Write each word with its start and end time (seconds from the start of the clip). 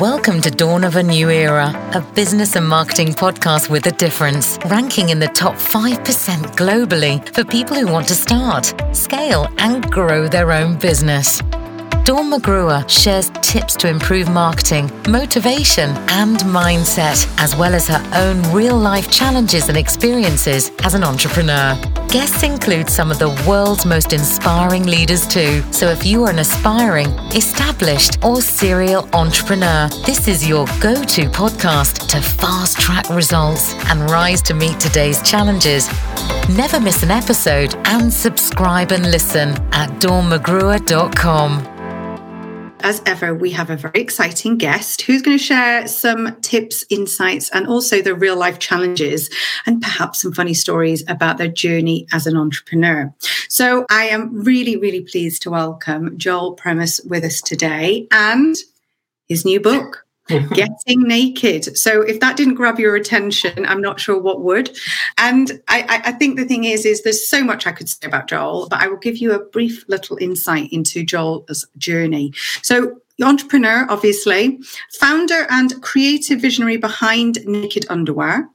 Welcome 0.00 0.40
to 0.40 0.50
Dawn 0.50 0.82
of 0.82 0.96
a 0.96 1.02
New 1.04 1.30
Era, 1.30 1.70
a 1.94 2.00
business 2.14 2.56
and 2.56 2.66
marketing 2.66 3.12
podcast 3.12 3.70
with 3.70 3.86
a 3.86 3.92
difference, 3.92 4.58
ranking 4.64 5.10
in 5.10 5.20
the 5.20 5.28
top 5.28 5.54
5% 5.54 5.94
globally 6.56 7.22
for 7.32 7.44
people 7.44 7.76
who 7.76 7.86
want 7.86 8.08
to 8.08 8.14
start, 8.14 8.74
scale, 8.92 9.46
and 9.58 9.88
grow 9.92 10.26
their 10.26 10.50
own 10.50 10.78
business. 10.78 11.40
Dawn 12.04 12.30
McGruer 12.30 12.86
shares 12.86 13.30
tips 13.40 13.74
to 13.76 13.88
improve 13.88 14.28
marketing, 14.28 14.90
motivation, 15.08 15.88
and 16.10 16.36
mindset, 16.40 17.26
as 17.38 17.56
well 17.56 17.74
as 17.74 17.88
her 17.88 18.10
own 18.14 18.42
real 18.52 18.76
life 18.76 19.10
challenges 19.10 19.70
and 19.70 19.78
experiences 19.78 20.70
as 20.82 20.92
an 20.92 21.02
entrepreneur. 21.02 21.74
Guests 22.08 22.42
include 22.42 22.90
some 22.90 23.10
of 23.10 23.18
the 23.18 23.30
world's 23.48 23.86
most 23.86 24.12
inspiring 24.12 24.84
leaders, 24.84 25.26
too. 25.26 25.62
So 25.72 25.88
if 25.88 26.04
you 26.04 26.24
are 26.24 26.30
an 26.30 26.40
aspiring, 26.40 27.08
established, 27.34 28.22
or 28.22 28.42
serial 28.42 29.08
entrepreneur, 29.14 29.88
this 30.04 30.28
is 30.28 30.46
your 30.46 30.66
go 30.82 31.02
to 31.04 31.22
podcast 31.30 32.06
to 32.08 32.20
fast 32.20 32.78
track 32.78 33.08
results 33.08 33.72
and 33.86 34.10
rise 34.10 34.42
to 34.42 34.52
meet 34.52 34.78
today's 34.78 35.22
challenges. 35.22 35.88
Never 36.50 36.78
miss 36.78 37.02
an 37.02 37.10
episode 37.10 37.74
and 37.86 38.12
subscribe 38.12 38.92
and 38.92 39.10
listen 39.10 39.52
at 39.72 39.88
dawnmcgruer.com 40.00 41.73
as 42.84 43.00
ever, 43.06 43.34
we 43.34 43.50
have 43.50 43.70
a 43.70 43.76
very 43.76 43.98
exciting 43.98 44.58
guest 44.58 45.00
who's 45.02 45.22
going 45.22 45.38
to 45.38 45.42
share 45.42 45.88
some 45.88 46.38
tips, 46.42 46.84
insights, 46.90 47.48
and 47.50 47.66
also 47.66 48.02
the 48.02 48.14
real 48.14 48.36
life 48.36 48.58
challenges 48.58 49.30
and 49.64 49.80
perhaps 49.80 50.20
some 50.20 50.34
funny 50.34 50.52
stories 50.52 51.02
about 51.08 51.38
their 51.38 51.48
journey 51.48 52.06
as 52.12 52.26
an 52.26 52.36
entrepreneur. 52.36 53.12
So 53.48 53.86
I 53.88 54.04
am 54.04 54.44
really, 54.44 54.76
really 54.76 55.00
pleased 55.00 55.40
to 55.42 55.50
welcome 55.50 56.18
Joel 56.18 56.52
Primus 56.52 57.00
with 57.06 57.24
us 57.24 57.40
today 57.40 58.06
and 58.12 58.54
his 59.28 59.46
new 59.46 59.60
book. 59.60 60.03
Getting 60.28 61.02
naked. 61.02 61.76
So 61.76 62.02
if 62.02 62.20
that 62.20 62.36
didn't 62.36 62.54
grab 62.54 62.78
your 62.78 62.96
attention, 62.96 63.66
I'm 63.66 63.80
not 63.80 64.00
sure 64.00 64.18
what 64.20 64.42
would. 64.42 64.76
And 65.18 65.60
I, 65.68 66.02
I, 66.06 66.12
think 66.12 66.38
the 66.38 66.44
thing 66.44 66.64
is, 66.64 66.86
is 66.86 67.02
there's 67.02 67.28
so 67.28 67.44
much 67.44 67.66
I 67.66 67.72
could 67.72 67.88
say 67.88 68.06
about 68.06 68.28
Joel, 68.28 68.68
but 68.68 68.80
I 68.80 68.88
will 68.88 68.96
give 68.96 69.18
you 69.18 69.32
a 69.32 69.44
brief 69.44 69.84
little 69.88 70.16
insight 70.16 70.72
into 70.72 71.04
Joel's 71.04 71.66
journey. 71.76 72.32
So 72.62 73.00
entrepreneur, 73.22 73.86
obviously, 73.88 74.60
founder 74.98 75.46
and 75.50 75.80
creative 75.82 76.40
visionary 76.40 76.76
behind 76.76 77.38
Naked 77.46 77.86
Underwear. 77.90 78.48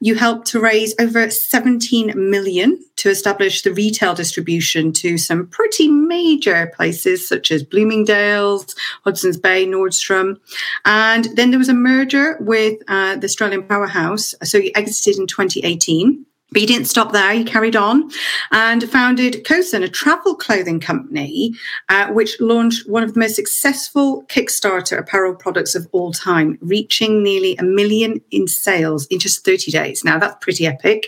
You 0.00 0.14
helped 0.14 0.46
to 0.48 0.60
raise 0.60 0.94
over 0.98 1.30
17 1.30 2.12
million 2.16 2.82
to 2.96 3.10
establish 3.10 3.62
the 3.62 3.72
retail 3.72 4.14
distribution 4.14 4.92
to 4.92 5.18
some 5.18 5.46
pretty 5.48 5.88
major 5.88 6.72
places 6.74 7.28
such 7.28 7.50
as 7.50 7.62
Bloomingdale's, 7.62 8.74
Hudson's 9.04 9.36
Bay, 9.36 9.66
Nordstrom. 9.66 10.40
And 10.84 11.26
then 11.36 11.50
there 11.50 11.58
was 11.58 11.68
a 11.68 11.74
merger 11.74 12.36
with 12.40 12.80
uh, 12.88 13.16
the 13.16 13.26
Australian 13.26 13.62
powerhouse. 13.64 14.34
So 14.42 14.58
you 14.58 14.70
exited 14.74 15.18
in 15.18 15.26
2018. 15.26 16.26
But 16.52 16.60
he 16.60 16.66
didn't 16.66 16.86
stop 16.86 17.12
there. 17.12 17.32
He 17.32 17.42
carried 17.42 17.74
on 17.74 18.10
and 18.52 18.88
founded 18.88 19.44
Kosan, 19.44 19.82
a 19.82 19.88
travel 19.88 20.36
clothing 20.36 20.78
company, 20.78 21.54
uh, 21.88 22.08
which 22.12 22.40
launched 22.40 22.88
one 22.88 23.02
of 23.02 23.14
the 23.14 23.20
most 23.20 23.34
successful 23.34 24.24
Kickstarter 24.28 24.96
apparel 24.96 25.34
products 25.34 25.74
of 25.74 25.88
all 25.90 26.12
time, 26.12 26.56
reaching 26.60 27.22
nearly 27.22 27.56
a 27.56 27.64
million 27.64 28.20
in 28.30 28.46
sales 28.46 29.06
in 29.06 29.18
just 29.18 29.44
30 29.44 29.72
days. 29.72 30.04
Now, 30.04 30.18
that's 30.18 30.36
pretty 30.40 30.66
epic. 30.66 31.06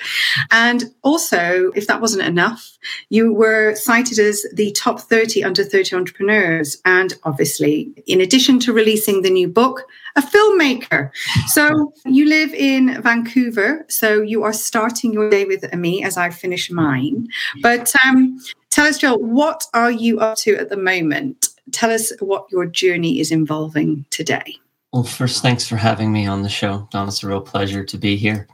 And 0.51 0.93
also, 1.03 1.71
if 1.77 1.87
that 1.87 2.01
wasn't 2.01 2.27
enough, 2.27 2.77
you 3.09 3.33
were 3.33 3.77
cited 3.77 4.19
as 4.19 4.45
the 4.53 4.73
top 4.73 5.01
30 5.01 5.45
under 5.45 5.63
30 5.63 5.95
entrepreneurs. 5.95 6.81
And 6.85 7.15
obviously, 7.23 7.93
in 8.07 8.21
addition 8.21 8.59
to 8.61 8.73
releasing 8.73 9.23
the 9.23 9.31
new 9.31 9.49
book, 9.49 9.85
a 10.19 10.23
filmmaker. 10.23 11.11
So 11.47 11.93
you 12.05 12.27
live 12.27 12.53
in 12.53 13.01
Vancouver. 13.01 13.87
So 13.89 14.21
you 14.21 14.43
are 14.43 14.53
starting 14.53 15.13
your 15.13 15.31
day 15.31 15.45
with 15.45 15.73
me 15.75 16.03
as 16.03 16.17
I 16.17 16.31
finish 16.31 16.71
mine. 16.71 17.29
But 17.63 17.93
um, 18.05 18.39
tell 18.71 18.87
us, 18.87 18.99
Joel, 18.99 19.21
what 19.21 19.65
are 19.75 19.93
you 19.93 20.19
up 20.19 20.37
to 20.39 20.57
at 20.57 20.69
the 20.69 20.77
moment? 20.77 21.49
Tell 21.73 21.91
us 21.91 22.13
what 22.21 22.47
your 22.51 22.67
journey 22.67 23.21
is 23.21 23.31
involving 23.31 24.05
today. 24.11 24.57
Well, 24.93 25.05
first, 25.05 25.41
thanks 25.43 25.69
for 25.69 25.77
having 25.77 26.13
me 26.13 26.27
on 26.27 26.43
the 26.43 26.49
show, 26.49 26.89
Dawn. 26.91 27.09
It's 27.09 27.23
a 27.23 27.29
real 27.29 27.41
pleasure 27.41 27.85
to 27.85 27.99
be 27.99 28.17
here. 28.17 28.49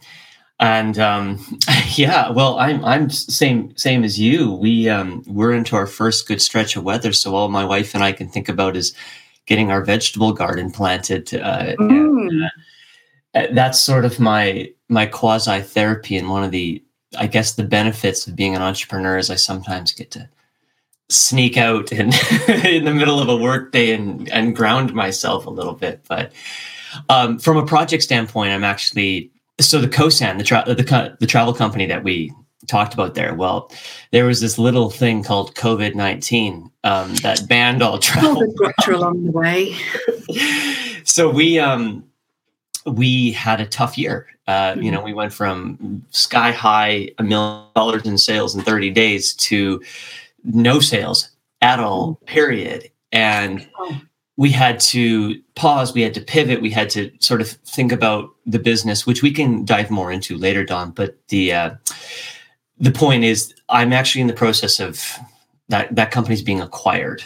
And 0.61 0.99
um, 0.99 1.39
yeah, 1.95 2.31
well, 2.31 2.59
I'm 2.59 2.85
I'm 2.85 3.11
same 3.11 3.77
same 3.77 4.05
as 4.05 4.21
you. 4.21 4.53
We 4.53 4.89
um, 4.89 5.23
we're 5.27 5.53
into 5.53 5.77
our 5.77 5.87
first 5.87 6.29
good 6.29 6.43
stretch 6.43 6.77
of 6.77 6.85
weather, 6.85 7.13
so 7.13 7.35
all 7.35 7.49
my 7.49 7.65
wife 7.65 7.95
and 7.95 8.03
I 8.03 8.13
can 8.13 8.29
think 8.29 8.49
about 8.49 8.77
is 8.77 8.95
getting 9.47 9.71
our 9.71 9.83
vegetable 9.83 10.33
garden 10.33 10.71
planted. 10.71 11.35
Uh, 11.35 11.75
mm. 11.79 12.29
and, 12.29 12.45
uh, 13.35 13.53
that's 13.53 13.81
sort 13.81 14.05
of 14.05 14.21
my 14.21 14.71
my 14.89 15.07
quasi 15.07 15.61
therapy, 15.61 16.17
and 16.17 16.31
one 16.31 16.45
of 16.45 16.51
the 16.51 16.83
I 17.19 17.27
guess 17.27 17.53
the 17.53 17.65
benefits 17.65 18.27
of 18.27 18.37
being 18.37 18.55
an 18.55 18.63
entrepreneur 18.63 19.19
is 19.19 19.31
I 19.31 19.37
sometimes 19.37 19.93
get 19.93 20.11
to 20.13 20.29
sneak 21.09 21.57
out 21.57 21.93
in 21.93 22.13
in 22.65 22.85
the 22.85 22.95
middle 22.95 23.21
of 23.21 23.29
a 23.29 23.37
workday 23.37 23.93
and 23.93 24.29
and 24.31 24.57
ground 24.57 24.95
myself 24.95 25.47
a 25.47 25.51
little 25.51 25.75
bit. 25.75 26.05
But 26.09 26.33
um, 27.09 27.39
from 27.39 27.57
a 27.57 27.67
project 27.67 28.03
standpoint, 28.03 28.53
I'm 28.53 28.65
actually 28.65 29.31
so 29.61 29.81
the 29.81 29.89
Kosan, 29.89 30.39
the 30.39 30.45
tra- 30.45 30.65
the 30.67 31.17
the 31.21 31.27
travel 31.27 31.55
company 31.55 31.87
that 31.87 32.05
we 32.05 32.33
talked 32.67 32.95
about 32.95 33.15
there. 33.15 33.35
Well, 33.35 33.71
there 34.11 34.25
was 34.25 34.41
this 34.41 34.59
little 34.59 34.91
thing 34.91 35.23
called 35.23 35.55
COVID 35.55 35.95
nineteen 35.95 36.71
um, 36.85 37.15
that 37.17 37.49
banned 37.49 37.83
all 37.83 37.99
travel. 38.01 38.43
along 38.89 39.25
the 39.25 39.33
way. 39.33 39.75
so 41.05 41.31
we 41.31 41.59
um, 41.59 42.05
we 42.87 43.33
had 43.33 43.61
a 43.61 43.67
tough 43.67 43.97
year. 43.97 44.27
Uh, 44.47 44.73
mm-hmm. 44.73 44.83
You 44.83 44.91
know, 44.93 45.01
we 45.01 45.15
went 45.15 45.33
from 45.33 46.05
sky 46.11 46.53
high 46.53 47.11
a 47.19 47.23
million 47.23 47.65
dollars 47.75 48.05
in 48.05 48.19
sales 48.19 48.55
in 48.55 48.63
thirty 48.63 48.91
days 48.91 49.35
to 49.35 49.83
no 50.45 50.81
sales 50.81 51.31
at 51.63 51.81
all. 51.81 52.21
Mm. 52.23 52.27
Period. 52.27 52.91
And 53.13 53.69
oh. 53.79 54.01
we 54.37 54.51
had 54.51 54.79
to 54.81 55.41
pause. 55.55 55.95
We 55.95 56.03
had 56.03 56.15
to 56.15 56.21
pivot. 56.21 56.61
We 56.61 56.71
had 56.71 56.91
to 56.91 57.11
sort 57.21 57.41
of 57.41 57.49
think 57.49 57.91
about 57.91 58.31
the 58.47 58.59
business, 58.59 59.07
which 59.07 59.23
we 59.23 59.33
can 59.33 59.65
dive 59.65 59.91
more 59.91 60.13
into 60.13 60.37
later, 60.37 60.65
Dawn. 60.65 60.91
But 60.91 61.17
the 61.29 61.53
uh, 61.53 61.75
the 62.79 62.91
point 62.91 63.25
is, 63.25 63.55
I'm 63.69 63.93
actually 63.93 64.23
in 64.23 64.27
the 64.27 64.33
process 64.33 64.81
of 64.81 65.01
that 65.69 65.95
that 65.95 66.11
company's 66.11 66.43
being 66.43 66.61
acquired 66.61 67.23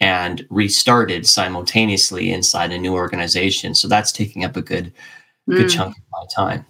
and 0.00 0.46
restarted 0.50 1.26
simultaneously 1.26 2.32
inside 2.32 2.72
a 2.72 2.78
new 2.78 2.94
organization. 2.94 3.74
So 3.74 3.88
that's 3.88 4.12
taking 4.12 4.44
up 4.44 4.56
a 4.56 4.62
good 4.62 4.92
mm. 5.48 5.56
good 5.56 5.70
chunk 5.70 5.96
of 5.96 6.02
my 6.10 6.26
time. 6.34 6.66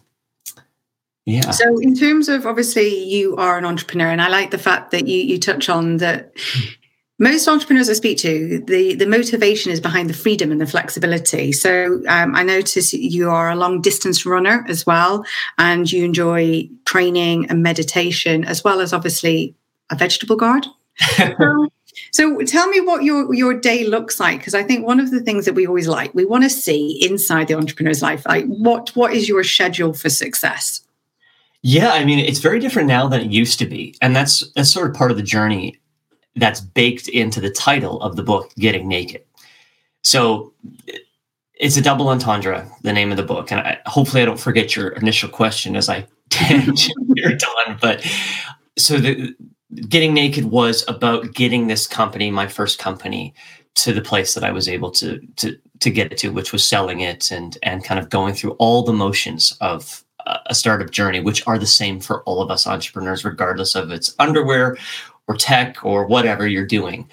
Yeah. 1.24 1.50
So 1.50 1.78
in 1.78 1.94
terms 1.94 2.28
of 2.28 2.46
obviously 2.46 3.04
you 3.04 3.36
are 3.36 3.56
an 3.56 3.64
entrepreneur 3.64 4.08
and 4.08 4.20
I 4.20 4.28
like 4.28 4.50
the 4.50 4.58
fact 4.58 4.90
that 4.90 5.06
you 5.06 5.20
you 5.20 5.38
touch 5.38 5.68
on 5.68 5.98
that 5.98 6.32
most 7.22 7.46
entrepreneurs 7.46 7.88
I 7.88 7.92
speak 7.92 8.18
to, 8.18 8.58
the, 8.66 8.96
the 8.96 9.06
motivation 9.06 9.70
is 9.70 9.80
behind 9.80 10.10
the 10.10 10.14
freedom 10.14 10.50
and 10.50 10.60
the 10.60 10.66
flexibility. 10.66 11.52
So 11.52 12.02
um, 12.08 12.34
I 12.34 12.42
notice 12.42 12.92
you 12.92 13.30
are 13.30 13.48
a 13.48 13.54
long 13.54 13.80
distance 13.80 14.26
runner 14.26 14.66
as 14.68 14.84
well, 14.84 15.24
and 15.56 15.90
you 15.90 16.04
enjoy 16.04 16.68
training 16.84 17.48
and 17.48 17.62
meditation, 17.62 18.44
as 18.44 18.64
well 18.64 18.80
as 18.80 18.92
obviously 18.92 19.54
a 19.88 19.94
vegetable 19.94 20.34
garden. 20.34 20.72
so, 21.16 21.68
so 22.10 22.38
tell 22.40 22.66
me 22.68 22.80
what 22.80 23.04
your 23.04 23.32
your 23.32 23.54
day 23.54 23.84
looks 23.86 24.18
like, 24.18 24.38
because 24.38 24.54
I 24.54 24.64
think 24.64 24.84
one 24.84 24.98
of 24.98 25.12
the 25.12 25.20
things 25.20 25.44
that 25.44 25.54
we 25.54 25.64
always 25.64 25.86
like, 25.86 26.12
we 26.14 26.24
want 26.24 26.42
to 26.42 26.50
see 26.50 26.98
inside 27.08 27.46
the 27.46 27.54
entrepreneur's 27.54 28.02
life, 28.02 28.26
like 28.26 28.46
what 28.46 28.90
what 28.96 29.14
is 29.14 29.28
your 29.28 29.44
schedule 29.44 29.92
for 29.92 30.10
success? 30.10 30.80
Yeah, 31.62 31.92
I 31.92 32.04
mean, 32.04 32.18
it's 32.18 32.40
very 32.40 32.58
different 32.58 32.88
now 32.88 33.06
than 33.06 33.20
it 33.20 33.30
used 33.30 33.60
to 33.60 33.66
be, 33.66 33.94
and 34.02 34.16
that's 34.16 34.50
that's 34.56 34.72
sort 34.72 34.90
of 34.90 34.96
part 34.96 35.12
of 35.12 35.16
the 35.16 35.22
journey 35.22 35.78
that's 36.36 36.60
baked 36.60 37.08
into 37.08 37.40
the 37.40 37.50
title 37.50 38.00
of 38.02 38.16
the 38.16 38.22
book, 38.22 38.52
Getting 38.56 38.88
Naked. 38.88 39.22
So 40.02 40.52
it's 41.54 41.76
a 41.76 41.82
double 41.82 42.08
entendre, 42.08 42.68
the 42.82 42.92
name 42.92 43.10
of 43.10 43.16
the 43.16 43.22
book. 43.22 43.52
And 43.52 43.60
I, 43.60 43.78
hopefully 43.86 44.22
I 44.22 44.24
don't 44.24 44.40
forget 44.40 44.74
your 44.74 44.88
initial 44.90 45.28
question 45.28 45.76
as 45.76 45.88
I 45.88 46.06
here, 46.32 47.36
done. 47.36 47.78
But 47.80 48.06
so 48.78 48.98
the 48.98 49.34
Getting 49.88 50.12
Naked 50.12 50.44
was 50.44 50.84
about 50.88 51.32
getting 51.34 51.66
this 51.66 51.86
company, 51.86 52.30
my 52.30 52.46
first 52.46 52.78
company, 52.78 53.34
to 53.74 53.92
the 53.92 54.02
place 54.02 54.34
that 54.34 54.44
I 54.44 54.50
was 54.50 54.68
able 54.68 54.90
to 54.92 55.18
to 55.36 55.56
to 55.80 55.90
get 55.90 56.12
it 56.12 56.18
to, 56.18 56.28
which 56.28 56.52
was 56.52 56.62
selling 56.62 57.00
it 57.00 57.30
and 57.30 57.56
and 57.62 57.82
kind 57.82 57.98
of 57.98 58.10
going 58.10 58.34
through 58.34 58.52
all 58.52 58.82
the 58.82 58.92
motions 58.92 59.56
of 59.62 60.04
a 60.46 60.54
startup 60.54 60.90
journey, 60.90 61.20
which 61.20 61.46
are 61.46 61.58
the 61.58 61.66
same 61.66 62.00
for 62.00 62.22
all 62.24 62.42
of 62.42 62.50
us 62.50 62.66
entrepreneurs, 62.66 63.24
regardless 63.24 63.74
of 63.74 63.90
it's 63.90 64.14
underwear 64.18 64.76
or 65.32 65.36
tech 65.36 65.84
or 65.84 66.06
whatever 66.06 66.46
you're 66.46 66.66
doing. 66.66 67.08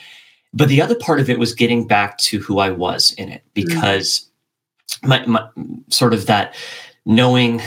But 0.53 0.67
the 0.67 0.81
other 0.81 0.95
part 0.95 1.19
of 1.19 1.29
it 1.29 1.39
was 1.39 1.53
getting 1.53 1.87
back 1.87 2.17
to 2.19 2.39
who 2.39 2.59
I 2.59 2.71
was 2.71 3.11
in 3.13 3.29
it 3.29 3.43
mm-hmm. 3.55 3.67
because 3.67 4.27
mm-hmm. 5.03 5.09
my, 5.09 5.25
my 5.25 5.49
sort 5.89 6.13
of 6.13 6.25
that 6.25 6.55
knowing 7.05 7.61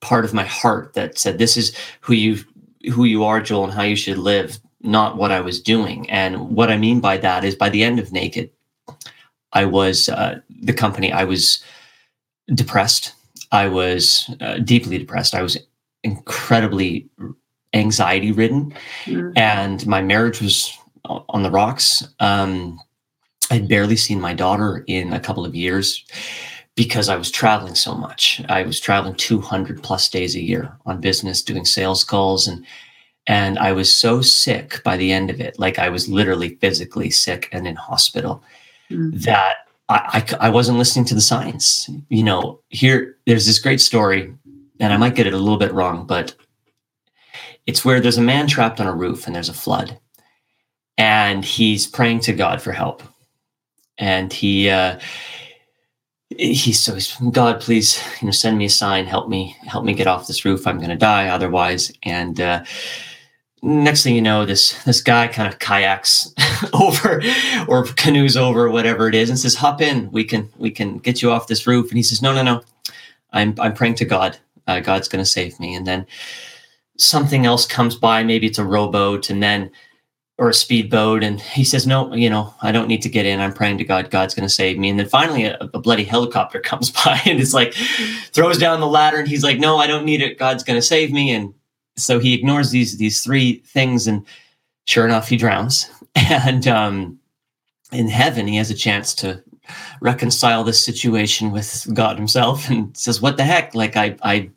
part 0.00 0.24
of 0.24 0.34
my 0.34 0.44
heart 0.44 0.94
that 0.94 1.18
said 1.18 1.38
this 1.38 1.56
is 1.56 1.76
who 2.00 2.14
you 2.14 2.44
who 2.92 3.04
you 3.04 3.24
are 3.24 3.40
Joel 3.40 3.64
and 3.64 3.72
how 3.72 3.82
you 3.82 3.96
should 3.96 4.18
live 4.18 4.58
not 4.80 5.16
what 5.16 5.32
I 5.32 5.40
was 5.40 5.60
doing 5.60 6.08
and 6.08 6.50
what 6.50 6.70
I 6.70 6.76
mean 6.76 7.00
by 7.00 7.16
that 7.18 7.44
is 7.44 7.56
by 7.56 7.68
the 7.68 7.82
end 7.82 7.98
of 7.98 8.12
naked 8.12 8.50
I 9.52 9.64
was 9.64 10.08
uh, 10.08 10.40
the 10.62 10.72
company. 10.72 11.12
I 11.12 11.24
was 11.24 11.62
depressed. 12.54 13.14
I 13.50 13.68
was 13.68 14.32
uh, 14.40 14.58
deeply 14.58 14.98
depressed. 14.98 15.34
I 15.34 15.42
was 15.42 15.56
incredibly 16.02 17.08
anxiety 17.74 18.32
ridden, 18.32 18.74
mm-hmm. 19.04 19.36
and 19.36 19.86
my 19.86 20.02
marriage 20.02 20.40
was 20.40 20.76
on 21.04 21.42
the 21.42 21.50
rocks. 21.50 22.06
Um, 22.20 22.78
I'd 23.50 23.68
barely 23.68 23.96
seen 23.96 24.20
my 24.20 24.34
daughter 24.34 24.84
in 24.86 25.12
a 25.12 25.20
couple 25.20 25.44
of 25.44 25.54
years 25.54 26.04
because 26.74 27.08
I 27.08 27.16
was 27.16 27.30
traveling 27.30 27.74
so 27.74 27.94
much. 27.94 28.40
I 28.48 28.62
was 28.62 28.78
traveling 28.78 29.14
200 29.14 29.82
plus 29.82 30.08
days 30.08 30.36
a 30.36 30.40
year 30.40 30.76
on 30.86 31.00
business, 31.00 31.42
doing 31.42 31.64
sales 31.64 32.04
calls, 32.04 32.46
and 32.46 32.64
and 33.26 33.58
I 33.58 33.72
was 33.72 33.94
so 33.94 34.22
sick 34.22 34.82
by 34.84 34.96
the 34.96 35.12
end 35.12 35.28
of 35.28 35.40
it, 35.40 35.58
like 35.58 35.78
I 35.78 35.90
was 35.90 36.08
literally 36.08 36.56
physically 36.60 37.10
sick 37.10 37.48
and 37.52 37.66
in 37.66 37.76
hospital, 37.76 38.42
mm-hmm. 38.90 39.18
that 39.18 39.56
I, 39.90 40.24
I, 40.40 40.46
I 40.46 40.50
wasn't 40.50 40.78
listening 40.78 41.04
to 41.06 41.14
the 41.14 41.20
science. 41.20 41.90
You 42.08 42.22
know, 42.22 42.60
here 42.70 43.16
there's 43.26 43.46
this 43.46 43.58
great 43.58 43.80
story, 43.80 44.32
and 44.80 44.92
I 44.92 44.96
might 44.96 45.14
get 45.14 45.26
it 45.26 45.34
a 45.34 45.38
little 45.38 45.58
bit 45.58 45.74
wrong, 45.74 46.06
but 46.06 46.34
it's 47.68 47.84
where 47.84 48.00
there's 48.00 48.16
a 48.16 48.22
man 48.22 48.46
trapped 48.46 48.80
on 48.80 48.86
a 48.86 48.94
roof 48.94 49.26
and 49.26 49.36
there's 49.36 49.50
a 49.50 49.54
flood, 49.54 49.98
and 50.96 51.44
he's 51.44 51.86
praying 51.86 52.20
to 52.20 52.32
God 52.32 52.62
for 52.62 52.72
help, 52.72 53.02
and 53.98 54.32
he. 54.32 54.70
Uh, 54.70 54.98
he's 56.30 56.80
so 56.80 56.94
he's, 56.94 57.14
God, 57.30 57.60
please, 57.60 58.02
you 58.20 58.26
know, 58.26 58.32
send 58.32 58.56
me 58.58 58.66
a 58.66 58.70
sign, 58.70 59.06
help 59.06 59.28
me, 59.28 59.54
help 59.66 59.84
me 59.84 59.92
get 59.92 60.06
off 60.06 60.26
this 60.26 60.44
roof. 60.44 60.66
I'm 60.66 60.78
going 60.78 60.90
to 60.90 60.96
die 60.96 61.28
otherwise. 61.28 61.92
And 62.04 62.40
uh, 62.40 62.64
next 63.62 64.02
thing 64.02 64.14
you 64.14 64.22
know, 64.22 64.46
this 64.46 64.82
this 64.84 65.02
guy 65.02 65.28
kind 65.28 65.52
of 65.52 65.58
kayaks 65.58 66.32
over 66.72 67.22
or 67.68 67.84
canoes 67.84 68.36
over, 68.36 68.70
whatever 68.70 69.08
it 69.08 69.14
is, 69.14 69.28
and 69.28 69.38
says, 69.38 69.54
"Hop 69.56 69.82
in. 69.82 70.10
We 70.10 70.24
can 70.24 70.50
we 70.56 70.70
can 70.70 70.98
get 70.98 71.20
you 71.20 71.30
off 71.30 71.48
this 71.48 71.66
roof." 71.66 71.90
And 71.90 71.98
he 71.98 72.02
says, 72.02 72.22
"No, 72.22 72.34
no, 72.34 72.42
no. 72.42 72.62
I'm 73.32 73.54
I'm 73.58 73.74
praying 73.74 73.96
to 73.96 74.06
God. 74.06 74.38
Uh, 74.66 74.80
God's 74.80 75.08
going 75.08 75.22
to 75.22 75.30
save 75.30 75.60
me." 75.60 75.74
And 75.74 75.86
then 75.86 76.06
something 76.98 77.46
else 77.46 77.66
comes 77.66 77.94
by. 77.94 78.22
Maybe 78.22 78.46
it's 78.46 78.58
a 78.58 78.64
rowboat, 78.64 79.30
and 79.30 79.42
then 79.42 79.70
or 80.38 80.48
a 80.48 80.54
speedboat, 80.54 81.24
and 81.24 81.40
he 81.40 81.64
says, 81.64 81.86
"No, 81.86 82.14
you 82.14 82.30
know, 82.30 82.54
I 82.62 82.70
don't 82.70 82.86
need 82.86 83.02
to 83.02 83.08
get 83.08 83.26
in. 83.26 83.40
I'm 83.40 83.52
praying 83.52 83.78
to 83.78 83.84
God. 83.84 84.10
God's 84.10 84.34
going 84.34 84.46
to 84.46 84.54
save 84.54 84.78
me." 84.78 84.88
And 84.88 84.98
then 84.98 85.08
finally, 85.08 85.44
a, 85.44 85.58
a 85.74 85.80
bloody 85.80 86.04
helicopter 86.04 86.60
comes 86.70 86.90
by, 86.90 87.20
and 87.26 87.40
it's 87.40 87.54
like 87.54 87.74
throws 88.32 88.58
down 88.58 88.80
the 88.80 88.86
ladder, 88.86 89.18
and 89.18 89.28
he's 89.28 89.44
like, 89.44 89.58
"No, 89.58 89.78
I 89.78 89.86
don't 89.86 90.04
need 90.04 90.20
it. 90.22 90.38
God's 90.38 90.62
going 90.64 90.78
to 90.78 90.82
save 90.82 91.12
me." 91.12 91.32
And 91.32 91.52
so 91.96 92.18
he 92.20 92.34
ignores 92.34 92.70
these 92.70 92.98
these 92.98 93.22
three 93.22 93.62
things, 93.66 94.06
and 94.06 94.24
sure 94.86 95.04
enough, 95.04 95.28
he 95.28 95.36
drowns. 95.36 95.90
And 96.30 96.66
um, 96.66 97.20
in 97.92 98.08
heaven, 98.08 98.48
he 98.48 98.56
has 98.56 98.70
a 98.72 98.74
chance 98.74 99.14
to 99.16 99.40
reconcile 100.00 100.64
this 100.64 100.84
situation 100.84 101.52
with 101.52 101.86
God 101.94 102.16
Himself, 102.16 102.68
and 102.70 102.96
says, 102.96 103.20
"What 103.20 103.36
the 103.36 103.44
heck? 103.44 103.74
Like 103.74 103.96
I 103.96 104.16
I 104.22 104.50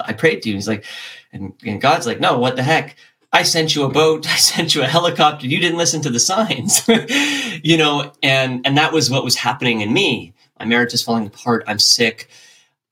I 0.00 0.12
prayed 0.12 0.42
to 0.42 0.50
you." 0.50 0.56
He's 0.56 0.68
like, 0.68 0.84
and, 1.32 1.54
and 1.64 1.80
God's 1.80 2.06
like, 2.06 2.20
"No, 2.20 2.38
what 2.38 2.56
the 2.56 2.62
heck?" 2.62 2.96
I 3.32 3.44
sent 3.44 3.74
you 3.74 3.84
a 3.84 3.88
boat, 3.88 4.28
I 4.30 4.36
sent 4.36 4.74
you 4.74 4.82
a 4.82 4.86
helicopter, 4.86 5.46
you 5.46 5.60
didn't 5.60 5.78
listen 5.78 6.02
to 6.02 6.10
the 6.10 6.20
signs. 6.20 6.88
you 7.62 7.76
know, 7.76 8.12
and 8.22 8.66
and 8.66 8.76
that 8.76 8.92
was 8.92 9.10
what 9.10 9.24
was 9.24 9.36
happening 9.36 9.80
in 9.80 9.92
me. 9.92 10.34
My 10.58 10.66
marriage 10.66 10.94
is 10.94 11.02
falling 11.02 11.26
apart, 11.26 11.64
I'm 11.66 11.78
sick. 11.78 12.28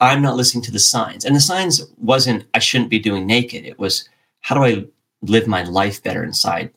I'm 0.01 0.23
not 0.23 0.37
listening 0.37 0.63
to 0.65 0.71
the 0.71 0.79
signs. 0.79 1.25
And 1.25 1.35
the 1.35 1.41
signs 1.41 1.83
wasn't 1.97 2.45
I 2.55 2.61
shouldn't 2.61 2.91
be 2.91 3.01
doing 3.01 3.27
naked. 3.27 3.65
It 3.65 3.79
was 3.79 4.09
how 4.41 4.55
do 4.55 4.65
I 4.65 4.87
live 5.23 5.49
my 5.49 5.65
life 5.65 6.03
better 6.03 6.23
inside 6.23 6.71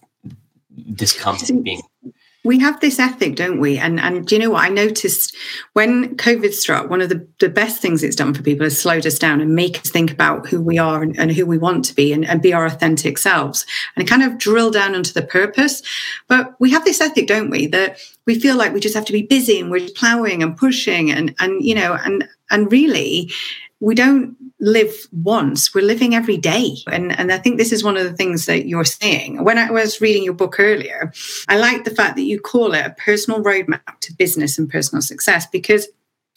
discomfort 0.94 1.64
being 1.64 1.82
we 2.44 2.58
have 2.60 2.80
this 2.80 2.98
ethic, 2.98 3.36
don't 3.36 3.60
we? 3.60 3.78
And 3.78 4.00
and 4.00 4.26
do 4.26 4.36
you 4.36 4.42
know 4.42 4.52
what 4.52 4.66
I 4.66 4.70
noticed 4.70 5.36
when 5.74 6.18
COVID 6.18 6.54
struck? 6.54 6.90
One 6.90 7.02
of 7.02 7.10
the, 7.10 7.28
the 7.40 7.50
best 7.50 7.82
things 7.82 8.04
it's 8.04 8.16
done 8.16 8.34
for 8.34 8.42
people 8.42 8.66
is 8.66 8.80
slowed 8.80 9.06
us 9.06 9.20
down 9.20 9.42
and 9.42 9.56
make 9.56 9.80
us 9.80 9.90
think 9.90 10.12
about 10.12 10.48
who 10.48 10.62
we 10.62 10.80
are 10.80 11.04
and, 11.04 11.18
and 11.20 11.32
who 11.32 11.46
we 11.46 11.60
want 11.60 11.86
to 11.86 11.96
be 11.96 12.12
and, 12.12 12.26
and 12.26 12.42
be 12.42 12.54
our 12.54 12.66
authentic 12.66 13.20
selves 13.20 13.66
and 13.96 14.08
kind 14.08 14.24
of 14.24 14.40
drill 14.40 14.72
down 14.72 14.96
into 14.96 15.14
the 15.14 15.22
purpose. 15.22 15.84
But 16.28 16.56
we 16.60 16.72
have 16.72 16.84
this 16.84 17.00
ethic, 17.00 17.28
don't 17.28 17.52
we, 17.52 17.68
that 17.68 18.00
we 18.26 18.40
feel 18.40 18.56
like 18.56 18.74
we 18.74 18.80
just 18.80 18.96
have 18.96 19.06
to 19.06 19.14
be 19.14 19.24
busy 19.24 19.60
and 19.60 19.72
we're 19.72 19.88
plowing 19.96 20.44
and 20.44 20.58
pushing 20.58 21.12
and 21.12 21.36
and 21.40 21.64
you 21.64 21.76
know 21.76 21.98
and 22.06 22.28
and 22.50 22.72
really 22.72 23.32
we 23.80 23.96
don't 23.96 24.38
live 24.60 24.94
once. 25.12 25.74
We're 25.74 25.84
living 25.84 26.14
every 26.14 26.38
day. 26.38 26.76
And 26.88 27.18
and 27.20 27.32
i 27.34 27.38
think 27.38 27.58
this 27.58 27.72
is 27.72 27.84
one 27.84 27.98
of 27.98 28.04
the 28.04 28.14
things 28.14 28.46
that 28.46 28.68
you're 28.68 28.86
saying. 28.86 29.44
When 29.44 29.58
i 29.58 29.70
was 29.72 30.02
reading 30.02 30.24
your 30.24 30.34
book 30.34 30.60
earlier 30.60 31.12
i 31.48 31.58
like 31.58 31.84
the 31.84 31.92
fact 32.00 32.16
that 32.16 32.24
you 32.24 32.40
call 32.40 32.74
it 32.74 32.86
a 32.86 32.96
personal 32.98 33.44
roadmap 33.44 34.00
to 34.02 34.14
business 34.14 34.58
and 34.58 34.70
personal 34.70 35.02
success 35.02 35.48
because 35.48 35.88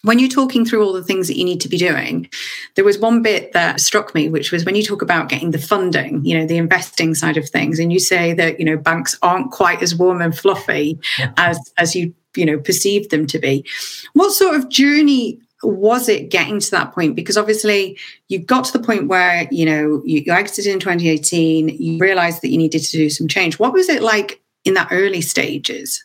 when 0.04 0.18
you're 0.18 0.28
talking 0.28 0.64
through 0.64 0.84
all 0.84 0.92
the 0.92 1.02
things 1.02 1.28
that 1.28 1.38
you 1.38 1.44
need 1.44 1.60
to 1.62 1.68
be 1.68 1.78
doing, 1.78 2.28
there 2.76 2.84
was 2.84 2.98
one 2.98 3.22
bit 3.22 3.52
that 3.52 3.80
struck 3.80 4.14
me, 4.14 4.28
which 4.28 4.52
was 4.52 4.64
when 4.64 4.76
you 4.76 4.82
talk 4.82 5.02
about 5.02 5.30
getting 5.30 5.50
the 5.50 5.58
funding, 5.58 6.24
you 6.24 6.38
know, 6.38 6.46
the 6.46 6.58
investing 6.58 7.14
side 7.14 7.38
of 7.38 7.48
things, 7.48 7.78
and 7.78 7.92
you 7.92 7.98
say 7.98 8.34
that, 8.34 8.58
you 8.58 8.66
know, 8.66 8.76
banks 8.76 9.18
aren't 9.22 9.50
quite 9.50 9.82
as 9.82 9.94
warm 9.94 10.20
and 10.20 10.36
fluffy 10.36 11.00
as 11.38 11.58
as 11.78 11.96
you, 11.96 12.14
you 12.36 12.44
know, 12.44 12.58
perceive 12.58 13.08
them 13.08 13.26
to 13.26 13.38
be. 13.38 13.64
What 14.12 14.32
sort 14.32 14.54
of 14.56 14.68
journey 14.68 15.40
was 15.62 16.08
it 16.08 16.30
getting 16.30 16.60
to 16.60 16.70
that 16.72 16.92
point? 16.92 17.16
Because 17.16 17.38
obviously 17.38 17.98
you 18.28 18.38
got 18.38 18.66
to 18.66 18.76
the 18.76 18.84
point 18.84 19.08
where, 19.08 19.48
you 19.50 19.64
know, 19.64 20.02
you, 20.04 20.22
you 20.26 20.32
exited 20.32 20.70
in 20.70 20.80
2018, 20.80 21.68
you 21.70 21.98
realized 21.98 22.42
that 22.42 22.50
you 22.50 22.58
needed 22.58 22.82
to 22.82 22.92
do 22.92 23.08
some 23.08 23.26
change. 23.26 23.58
What 23.58 23.72
was 23.72 23.88
it 23.88 24.02
like 24.02 24.42
in 24.66 24.74
that 24.74 24.88
early 24.90 25.22
stages? 25.22 26.04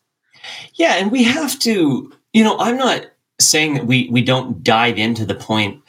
Yeah, 0.75 0.95
and 0.95 1.11
we 1.11 1.23
have 1.23 1.59
to, 1.59 2.13
you 2.31 2.43
know, 2.45 2.57
I'm 2.57 2.77
not 2.77 3.07
saying 3.39 3.73
that 3.75 3.85
we 3.85 4.09
we 4.11 4.21
don't 4.21 4.63
dive 4.63 4.97
into 4.97 5.25
the 5.25 5.35
point 5.35 5.81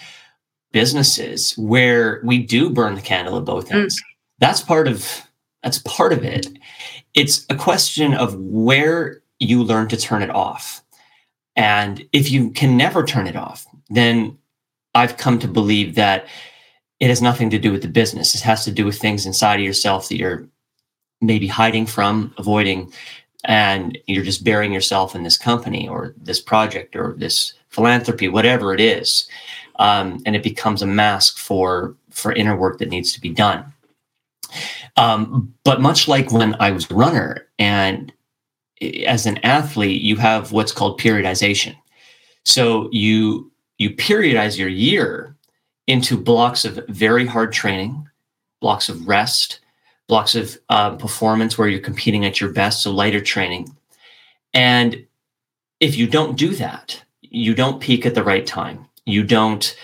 businesses 0.73 1.52
where 1.58 2.20
we 2.25 2.38
do 2.38 2.70
burn 2.70 2.94
the 2.94 3.00
candle 3.00 3.37
at 3.37 3.44
both 3.44 3.73
ends. 3.73 4.00
Mm. 4.00 4.05
That's 4.38 4.61
part 4.61 4.88
of 4.88 5.23
that's 5.62 5.79
part 5.79 6.12
of 6.12 6.25
it. 6.25 6.47
It's 7.14 7.44
a 7.50 7.56
question 7.56 8.14
of 8.14 8.35
where 8.37 9.23
you 9.38 9.62
learn 9.62 9.88
to 9.88 9.97
turn 9.97 10.23
it 10.23 10.31
off. 10.31 10.82
And 11.56 12.06
if 12.12 12.31
you 12.31 12.50
can 12.50 12.76
never 12.76 13.05
turn 13.05 13.26
it 13.26 13.37
off, 13.37 13.67
then 13.88 14.38
I've 14.94 15.17
come 15.17 15.38
to 15.41 15.49
believe 15.49 15.97
that 15.97 16.26
it 17.00 17.08
has 17.08 17.20
nothing 17.20 17.50
to 17.50 17.58
do 17.58 17.73
with 17.73 17.82
the 17.82 17.88
business. 17.88 18.35
It 18.35 18.43
has 18.43 18.64
to 18.64 18.70
do 18.70 18.85
with 18.85 18.99
things 18.99 19.26
inside 19.26 19.56
of 19.56 19.67
yourself 19.67 20.08
that 20.08 20.19
you're 20.19 20.47
maybe 21.20 21.47
hiding 21.47 21.87
from, 21.87 22.32
avoiding, 22.38 22.93
and 23.44 23.98
you're 24.06 24.25
just 24.25 24.44
burying 24.44 24.72
yourself 24.72 25.14
in 25.14 25.22
this 25.22 25.38
company 25.38 25.88
or 25.88 26.14
this 26.16 26.40
project 26.40 26.96
or 26.96 27.14
this 27.16 27.54
philanthropy, 27.69 28.28
whatever 28.28 28.75
it 28.75 28.81
is. 28.81 29.28
Um, 29.78 30.20
and 30.26 30.37
it 30.37 30.42
becomes 30.42 30.82
a 30.82 30.87
mask 30.87 31.38
for 31.38 31.94
for 32.11 32.32
inner 32.32 32.56
work 32.56 32.78
that 32.78 32.90
needs 32.90 33.12
to 33.12 33.20
be 33.20 33.30
done. 33.30 33.73
Um, 34.97 35.54
but 35.64 35.80
much 35.80 36.09
like 36.09 36.32
when 36.32 36.54
I 36.61 36.70
was 36.70 36.90
a 36.90 36.94
runner 36.94 37.47
and 37.59 38.12
as 39.06 39.26
an 39.26 39.38
athlete, 39.38 40.02
you 40.02 40.16
have 40.16 40.52
what's 40.52 40.73
called 40.73 41.00
periodization. 41.00 41.76
So 42.44 42.88
you 42.92 43.50
you 43.78 43.90
periodize 43.90 44.59
your 44.59 44.68
year 44.68 45.37
into 45.87 46.16
blocks 46.16 46.64
of 46.64 46.85
very 46.88 47.26
hard 47.26 47.52
training, 47.52 48.06
blocks 48.61 48.88
of 48.88 49.09
rest, 49.09 49.61
blocks 50.11 50.35
of 50.35 50.59
uh, 50.69 50.97
performance 50.97 51.57
where 51.57 51.69
you're 51.69 51.81
competing 51.81 52.26
at 52.26 52.40
your 52.40 52.52
best, 52.52 52.83
so 52.83 52.90
lighter 52.90 53.21
training. 53.21 53.75
And 54.52 55.07
if 55.79 55.97
you 55.97 56.07
don't 56.07 56.37
do 56.37 56.55
that, 56.57 57.02
you 57.23 57.55
don't 57.55 57.81
peak 57.81 58.05
at 58.05 58.14
the 58.14 58.25
right 58.25 58.47
time. 58.47 58.87
You 59.07 59.23
don't 59.23 59.75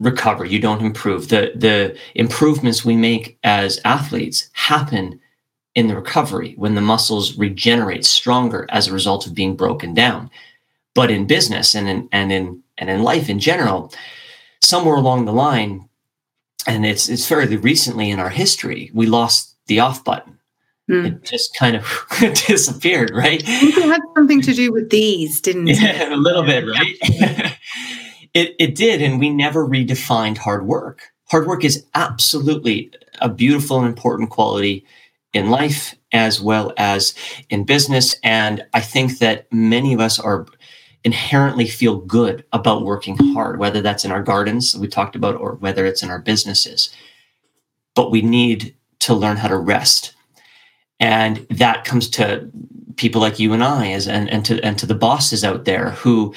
recover. 0.00 0.44
You 0.44 0.60
don't 0.60 0.86
improve. 0.86 1.28
The 1.28 1.52
the 1.54 1.98
improvements 2.14 2.84
we 2.84 2.96
make 2.96 3.38
as 3.42 3.80
athletes 3.84 4.48
happen 4.52 5.20
in 5.74 5.88
the 5.88 5.96
recovery 5.96 6.54
when 6.56 6.74
the 6.74 6.80
muscles 6.80 7.36
regenerate 7.38 8.04
stronger 8.04 8.66
as 8.70 8.86
a 8.86 8.92
result 8.92 9.26
of 9.26 9.34
being 9.34 9.56
broken 9.56 9.94
down. 9.94 10.30
But 10.94 11.10
in 11.10 11.26
business 11.26 11.74
and 11.74 11.88
in 11.88 12.08
and 12.12 12.32
in 12.32 12.62
and 12.78 12.88
in 12.88 13.02
life 13.02 13.28
in 13.28 13.38
general, 13.38 13.92
somewhere 14.60 14.96
along 14.96 15.24
the 15.24 15.32
line, 15.32 15.88
and 16.66 16.86
it's 16.86 17.08
it's 17.08 17.26
fairly 17.26 17.56
recently 17.56 18.10
in 18.10 18.20
our 18.20 18.30
history, 18.30 18.90
we 18.94 19.06
lost 19.06 19.51
the 19.66 19.80
off 19.80 20.04
button. 20.04 20.38
Mm. 20.90 21.06
It 21.06 21.24
just 21.24 21.54
kind 21.56 21.76
of 21.76 22.06
disappeared, 22.46 23.12
right? 23.14 23.42
it 23.44 23.82
had 23.84 24.00
something 24.14 24.42
to 24.42 24.52
do 24.52 24.72
with 24.72 24.90
these, 24.90 25.40
didn't 25.40 25.68
it? 25.68 25.80
Yeah, 25.80 26.14
a 26.14 26.16
little 26.16 26.42
bit, 26.42 26.64
right? 26.66 26.96
it 28.34 28.54
it 28.58 28.74
did, 28.74 29.00
and 29.00 29.20
we 29.20 29.30
never 29.30 29.66
redefined 29.66 30.38
hard 30.38 30.66
work. 30.66 31.12
Hard 31.30 31.46
work 31.46 31.64
is 31.64 31.86
absolutely 31.94 32.92
a 33.20 33.28
beautiful 33.28 33.78
and 33.78 33.86
important 33.86 34.30
quality 34.30 34.84
in 35.32 35.50
life 35.50 35.94
as 36.12 36.40
well 36.40 36.72
as 36.76 37.14
in 37.48 37.64
business. 37.64 38.16
And 38.22 38.64
I 38.74 38.80
think 38.80 39.18
that 39.18 39.50
many 39.52 39.94
of 39.94 40.00
us 40.00 40.18
are 40.18 40.46
inherently 41.04 41.66
feel 41.66 41.96
good 41.96 42.44
about 42.52 42.84
working 42.84 43.16
hard, 43.32 43.58
whether 43.58 43.80
that's 43.80 44.04
in 44.04 44.12
our 44.12 44.22
gardens 44.22 44.76
we 44.76 44.86
talked 44.86 45.16
about 45.16 45.36
or 45.36 45.54
whether 45.54 45.84
it's 45.86 46.02
in 46.02 46.10
our 46.10 46.20
businesses. 46.20 46.90
But 47.94 48.10
we 48.10 48.22
need 48.22 48.74
to 49.02 49.14
learn 49.14 49.36
how 49.36 49.48
to 49.48 49.56
rest. 49.56 50.14
and 51.02 51.44
that 51.50 51.84
comes 51.84 52.08
to 52.08 52.48
people 52.96 53.20
like 53.20 53.40
you 53.40 53.52
and 53.52 53.64
I, 53.64 53.90
as 53.90 54.06
and, 54.06 54.30
and 54.30 54.44
to 54.44 54.62
and 54.62 54.78
to 54.78 54.86
the 54.86 54.94
bosses 54.94 55.42
out 55.44 55.64
there 55.64 55.90
who 55.90 56.34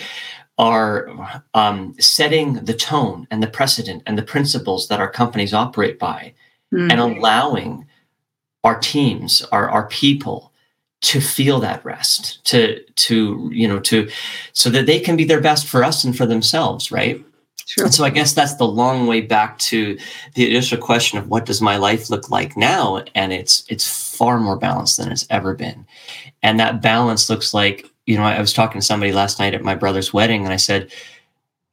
are 0.57 1.43
um, 1.53 1.93
setting 1.99 2.53
the 2.65 2.73
tone 2.73 3.27
and 3.29 3.43
the 3.43 3.47
precedent 3.47 4.01
and 4.07 4.17
the 4.17 4.23
principles 4.23 4.87
that 4.87 4.99
our 4.99 5.09
companies 5.09 5.53
operate 5.53 5.99
by, 5.99 6.33
mm-hmm. 6.73 6.89
and 6.89 6.99
allowing 6.99 7.85
our 8.63 8.79
teams, 8.79 9.43
our 9.51 9.69
our 9.69 9.87
people, 9.87 10.51
to 11.01 11.21
feel 11.21 11.59
that 11.59 11.85
rest, 11.85 12.43
to 12.45 12.83
to 12.95 13.49
you 13.53 13.67
know 13.67 13.79
to 13.81 14.09
so 14.53 14.69
that 14.71 14.87
they 14.87 14.99
can 14.99 15.15
be 15.15 15.25
their 15.25 15.41
best 15.41 15.67
for 15.67 15.83
us 15.83 16.03
and 16.03 16.17
for 16.17 16.25
themselves, 16.25 16.91
right? 16.91 17.23
Sure. 17.65 17.85
And 17.85 17.93
so 17.93 18.03
I 18.03 18.11
guess 18.11 18.33
that's 18.33 18.55
the 18.55 18.67
long 18.67 19.07
way 19.07 19.21
back 19.21 19.57
to 19.59 19.97
the 20.35 20.47
initial 20.47 20.77
question 20.77 21.17
of 21.17 21.29
what 21.29 21.45
does 21.45 21.61
my 21.61 21.77
life 21.77 22.11
look 22.11 22.29
like 22.29 22.55
now? 22.55 23.03
And 23.15 23.33
it's 23.33 23.63
it's 23.69 24.15
far 24.15 24.39
more 24.39 24.55
balanced 24.55 24.97
than 24.97 25.11
it's 25.11 25.25
ever 25.31 25.55
been. 25.55 25.85
And 26.43 26.59
that 26.59 26.81
balance 26.81 27.27
looks 27.27 27.55
like, 27.55 27.89
you 28.05 28.17
know, 28.17 28.23
I, 28.23 28.35
I 28.35 28.39
was 28.39 28.53
talking 28.53 28.79
to 28.79 28.85
somebody 28.85 29.11
last 29.11 29.39
night 29.39 29.55
at 29.55 29.63
my 29.63 29.73
brother's 29.73 30.13
wedding 30.13 30.43
and 30.43 30.53
I 30.53 30.57
said, 30.57 30.91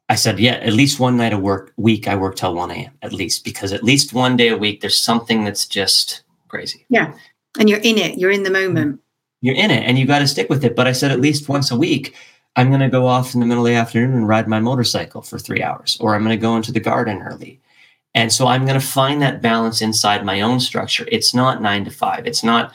I 0.08 0.14
said, 0.14 0.40
yeah, 0.40 0.54
at 0.54 0.72
least 0.72 0.98
one 0.98 1.18
night 1.18 1.34
a 1.34 1.38
work 1.38 1.72
week 1.76 2.08
I 2.08 2.16
work 2.16 2.36
till 2.36 2.54
1 2.54 2.70
a.m. 2.70 2.92
at 3.02 3.12
least, 3.12 3.44
because 3.44 3.72
at 3.72 3.84
least 3.84 4.14
one 4.14 4.36
day 4.36 4.48
a 4.48 4.56
week 4.56 4.80
there's 4.80 4.98
something 4.98 5.44
that's 5.44 5.66
just 5.66 6.22
crazy. 6.48 6.86
Yeah. 6.88 7.14
And 7.58 7.68
you're 7.68 7.80
in 7.80 7.98
it, 7.98 8.18
you're 8.18 8.30
in 8.30 8.44
the 8.44 8.50
moment. 8.50 9.00
You're 9.42 9.56
in 9.56 9.70
it 9.70 9.84
and 9.84 9.98
you 9.98 10.06
got 10.06 10.20
to 10.20 10.26
stick 10.26 10.48
with 10.48 10.64
it. 10.64 10.74
But 10.74 10.86
I 10.86 10.92
said 10.92 11.10
at 11.10 11.20
least 11.20 11.48
once 11.48 11.70
a 11.70 11.76
week, 11.76 12.14
I'm 12.56 12.68
going 12.68 12.80
to 12.80 12.88
go 12.88 13.06
off 13.06 13.34
in 13.34 13.40
the 13.40 13.46
middle 13.46 13.66
of 13.66 13.70
the 13.70 13.76
afternoon 13.76 14.12
and 14.14 14.28
ride 14.28 14.46
my 14.46 14.60
motorcycle 14.60 15.22
for 15.22 15.38
three 15.38 15.62
hours, 15.62 15.96
or 16.00 16.14
I'm 16.14 16.22
going 16.22 16.36
to 16.36 16.40
go 16.40 16.56
into 16.56 16.72
the 16.72 16.80
garden 16.80 17.22
early. 17.22 17.60
And 18.14 18.30
so 18.30 18.46
I'm 18.46 18.66
going 18.66 18.78
to 18.78 18.86
find 18.86 19.22
that 19.22 19.40
balance 19.40 19.80
inside 19.80 20.24
my 20.24 20.42
own 20.42 20.60
structure. 20.60 21.06
It's 21.10 21.34
not 21.34 21.62
nine 21.62 21.84
to 21.86 21.90
five. 21.90 22.26
It's 22.26 22.44
not, 22.44 22.72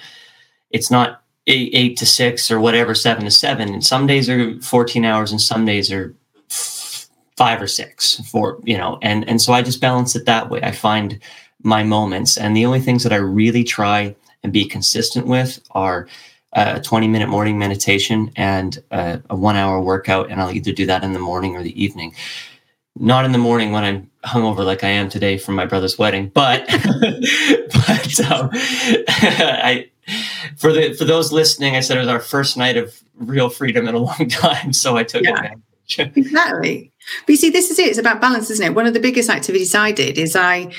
it's 0.71 0.89
not 0.89 1.21
eight, 1.45 1.69
eight 1.73 1.97
to 1.97 2.05
six 2.05 2.49
or 2.49 2.59
whatever, 2.59 2.95
seven 2.95 3.23
to 3.25 3.31
seven. 3.31 3.73
And 3.73 3.85
some 3.85 4.07
days 4.07 4.29
are 4.29 4.59
14 4.61 5.05
hours 5.05 5.31
and 5.31 5.39
some 5.39 5.63
days 5.63 5.91
are 5.91 6.15
five 6.49 7.61
or 7.61 7.67
six 7.67 8.19
for, 8.31 8.59
you 8.63 8.77
know, 8.77 8.97
and, 9.03 9.27
and 9.29 9.39
so 9.39 9.53
I 9.53 9.61
just 9.61 9.79
balance 9.79 10.15
it 10.15 10.25
that 10.25 10.49
way. 10.49 10.59
I 10.63 10.71
find 10.71 11.19
my 11.61 11.83
moments 11.83 12.35
and 12.37 12.55
the 12.55 12.65
only 12.65 12.79
things 12.79 13.03
that 13.03 13.13
I 13.13 13.17
really 13.17 13.63
try 13.63 14.15
and 14.43 14.51
be 14.51 14.65
consistent 14.65 15.27
with 15.27 15.59
are 15.71 16.07
a 16.57 16.81
20 16.81 17.07
minute 17.07 17.29
morning 17.29 17.59
meditation 17.59 18.31
and 18.35 18.83
a, 18.89 19.21
a, 19.29 19.35
one 19.35 19.55
hour 19.55 19.79
workout. 19.79 20.31
And 20.31 20.41
I'll 20.41 20.51
either 20.51 20.71
do 20.71 20.87
that 20.87 21.03
in 21.03 21.13
the 21.13 21.19
morning 21.19 21.55
or 21.55 21.61
the 21.61 21.81
evening. 21.81 22.15
Not 22.99 23.25
in 23.25 23.31
the 23.31 23.37
morning 23.37 23.71
when 23.71 23.83
I'm 23.83 24.09
hungover 24.25 24.65
like 24.65 24.83
I 24.83 24.89
am 24.89 25.07
today 25.07 25.37
from 25.37 25.53
my 25.53 25.67
brother's 25.67 25.99
wedding, 25.99 26.29
but 26.33 26.65
but 26.67 28.19
um, 28.31 28.49
I 28.53 29.89
for 30.57 30.73
the 30.73 30.93
for 30.93 31.05
those 31.05 31.31
listening, 31.31 31.75
I 31.75 31.81
said 31.81 31.97
it 31.97 31.99
was 31.99 32.09
our 32.09 32.19
first 32.19 32.57
night 32.57 32.75
of 32.75 32.99
real 33.15 33.49
freedom 33.49 33.87
in 33.87 33.93
a 33.93 33.99
long 33.99 34.27
time, 34.29 34.73
so 34.73 34.97
I 34.97 35.03
took 35.03 35.21
yeah, 35.21 35.35
advantage. 35.35 36.17
exactly. 36.17 36.91
But 37.27 37.29
you 37.29 37.37
see, 37.37 37.51
this 37.51 37.69
is 37.69 37.77
it. 37.77 37.87
It's 37.87 37.99
about 37.99 38.19
balance, 38.19 38.49
isn't 38.49 38.65
it? 38.65 38.73
One 38.73 38.87
of 38.87 38.95
the 38.95 38.99
biggest 38.99 39.29
activities 39.29 39.75
I 39.75 39.91
did 39.91 40.17
is 40.17 40.35
I 40.35 40.73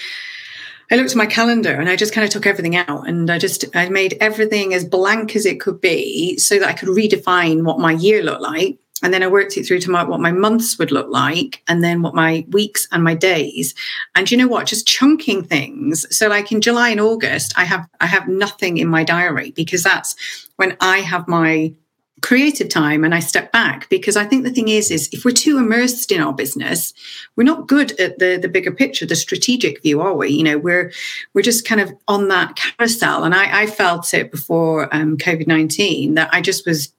I 0.91 0.97
looked 0.97 1.11
at 1.11 1.17
my 1.17 1.27
calendar 1.27 1.73
and 1.73 1.89
I 1.89 1.97
just 1.97 2.15
kind 2.15 2.25
of 2.25 2.31
took 2.31 2.47
everything 2.47 2.77
out 2.77 3.07
and 3.07 3.31
I 3.31 3.39
just 3.39 3.65
I 3.77 3.89
made 3.89 4.17
everything 4.21 4.73
as 4.73 4.85
blank 4.85 5.37
as 5.37 5.45
it 5.45 5.61
could 5.61 5.81
be 5.81 6.39
so 6.39 6.59
that 6.59 6.69
I 6.69 6.73
could 6.73 6.89
redefine 6.89 7.65
what 7.65 7.79
my 7.79 7.93
year 7.93 8.23
looked 8.23 8.43
like. 8.43 8.79
And 9.03 9.15
then 9.15 9.23
I 9.23 9.29
worked 9.29 9.57
it 9.57 9.65
through 9.65 9.79
to 9.81 9.91
my, 9.91 10.03
what 10.03 10.19
my 10.19 10.33
months 10.33 10.77
would 10.79 10.91
look 10.91 11.09
like, 11.09 11.63
and 11.69 11.85
then 11.85 12.03
what 12.03 12.17
my 12.17 12.45
weeks 12.49 12.89
and 12.91 13.05
my 13.05 13.15
days. 13.15 13.75
And 14.17 14.29
you 14.29 14.37
know 14.37 14.49
what? 14.49 14.67
Just 14.67 14.89
chunking 14.89 15.45
things. 15.45 16.05
So, 16.15 16.27
like 16.27 16.51
in 16.51 16.61
July 16.61 16.89
and 16.89 17.01
August, 17.01 17.57
I 17.57 17.65
have 17.65 17.89
I 18.01 18.07
have 18.07 18.27
nothing 18.27 18.79
in 18.79 18.89
my 18.89 19.05
diary 19.05 19.53
because 19.53 19.85
that's 19.85 20.17
when 20.57 20.77
I 20.81 20.99
have 20.99 21.29
my 21.29 21.75
creative 22.23 22.69
time 22.69 23.05
and 23.05 23.15
I 23.15 23.21
step 23.21 23.53
back 23.53 23.89
because 23.89 24.17
I 24.17 24.25
think 24.25 24.45
the 24.45 24.51
thing 24.51 24.69
is 24.69 24.91
is 24.91 25.09
if 25.13 25.25
we're 25.25 25.31
too 25.33 25.59
immersed 25.59 26.11
in 26.13 26.21
our 26.21 26.33
business, 26.33 26.93
we're 27.37 27.45
not 27.45 27.67
good 27.67 27.99
at 28.01 28.19
the 28.19 28.39
the 28.41 28.49
bigger 28.49 28.73
picture, 28.73 29.07
the 29.07 29.17
strategic 29.17 29.83
view, 29.83 30.01
are 30.01 30.15
we? 30.15 30.29
You 30.29 30.45
know, 30.45 30.59
we're 30.59 30.93
we're 31.35 31.43
just 31.43 31.67
kind 31.67 31.81
of 31.81 31.93
on 32.09 32.29
that 32.29 32.57
carousel. 32.57 33.25
And 33.25 33.35
I, 33.35 33.63
I 33.63 33.67
felt 33.67 34.13
it 34.15 34.31
before 34.31 34.95
um, 34.95 35.17
COVID 35.17 35.47
nineteen 35.47 36.15
that 36.15 36.31
I 36.33 36.41
just 36.41 36.67
was 36.67 36.93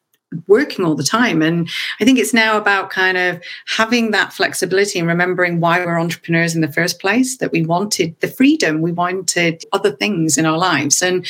working 0.48 0.86
all 0.86 0.96
the 0.96 1.04
time. 1.04 1.42
And 1.42 1.70
I 2.00 2.06
think 2.06 2.20
it's 2.20 2.34
now 2.34 2.58
about 2.58 2.90
kind 2.90 3.18
of 3.18 3.42
having 3.68 4.12
that 4.12 4.34
flexibility 4.34 5.00
and 5.00 5.08
remembering 5.08 5.60
why 5.60 5.84
we're 5.84 6.00
entrepreneurs 6.00 6.56
in 6.56 6.62
the 6.62 6.72
first 6.72 7.00
place, 7.00 7.38
that 7.38 7.52
we 7.52 7.64
wanted 7.64 8.20
the 8.20 8.28
freedom, 8.28 8.82
we 8.82 8.92
wanted 8.92 9.64
other 9.72 9.92
things 9.92 10.38
in 10.38 10.46
our 10.46 10.58
lives 10.58 11.02
and 11.02 11.26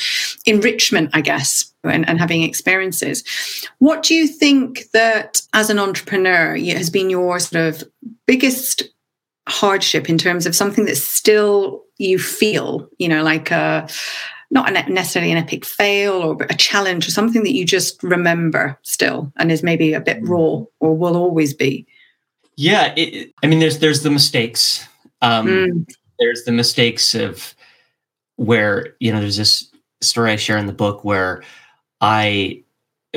enrichment, 0.46 1.12
I 1.14 1.22
guess, 1.22 1.74
and, 1.84 2.08
and 2.08 2.20
having 2.20 2.44
experiences. 2.44 3.24
What 3.80 4.04
do 4.04 4.14
you 4.14 4.28
think 4.28 4.92
that 4.92 5.42
as 5.54 5.70
an 5.70 5.80
entrepreneur 5.80 6.58
has 6.58 6.90
been 6.90 7.10
your 7.10 7.40
sort 7.40 7.74
of 7.74 7.84
biggest 8.28 8.84
hardship 9.48 10.10
in 10.10 10.18
terms 10.18 10.46
of 10.46 10.56
something 10.56 10.86
that 10.86 10.98
still 10.98 11.84
you 11.98 12.20
feel, 12.20 12.88
you 12.98 13.08
know, 13.08 13.24
like 13.24 13.52
a 13.52 13.88
not 14.52 14.74
necessarily 14.90 15.32
an 15.32 15.38
epic 15.38 15.66
fail 15.66 16.14
or 16.14 16.38
a 16.50 16.56
challenge 16.56 17.08
or 17.08 17.12
something 17.12 17.44
that 17.44 17.54
you 17.54 17.66
just 17.66 18.02
remember 18.02 18.78
still 18.82 19.32
and 19.38 19.52
is 19.52 19.64
maybe 19.64 19.94
a 19.94 20.02
bit 20.02 20.18
raw 20.28 20.64
or 20.80 20.98
will 20.98 21.16
always 21.16 21.54
be. 21.54 21.86
Yeah 22.56 22.94
it, 22.98 23.34
i 23.44 23.48
mean 23.48 23.60
there's 23.60 23.80
there's 23.80 24.04
the 24.04 24.10
mistakes. 24.10 24.86
Um, 25.22 25.48
mm. 25.48 25.90
there's 26.18 26.44
the 26.44 26.52
mistakes 26.52 27.14
of 27.14 27.54
where 28.38 28.96
you 29.00 29.12
know 29.12 29.20
there's 29.20 29.38
this 29.38 29.70
story 30.02 30.32
i 30.32 30.38
share 30.38 30.58
in 30.58 30.66
the 30.66 30.74
book 30.74 31.04
where 31.04 31.44
i 32.00 32.64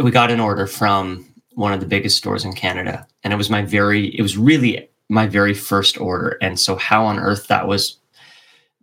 we 0.03 0.11
got 0.11 0.33
an 0.33 0.41
order 0.41 0.67
from 0.67 1.25
one 1.55 1.73
of 1.73 1.79
the 1.79 1.87
biggest 1.87 2.17
stores 2.17 2.45
in 2.45 2.53
canada 2.53 3.07
and 3.23 3.33
it 3.33 3.37
was 3.37 3.49
my 3.49 3.63
very 3.63 4.09
it 4.17 4.23
was 4.23 4.37
really 4.37 4.89
my 5.13 5.27
very 5.27 5.53
first 5.53 6.01
order. 6.01 6.39
And 6.41 6.59
so 6.59 6.75
how 6.77 7.05
on 7.05 7.19
earth 7.19 7.47
that 7.49 7.69
was 7.69 7.99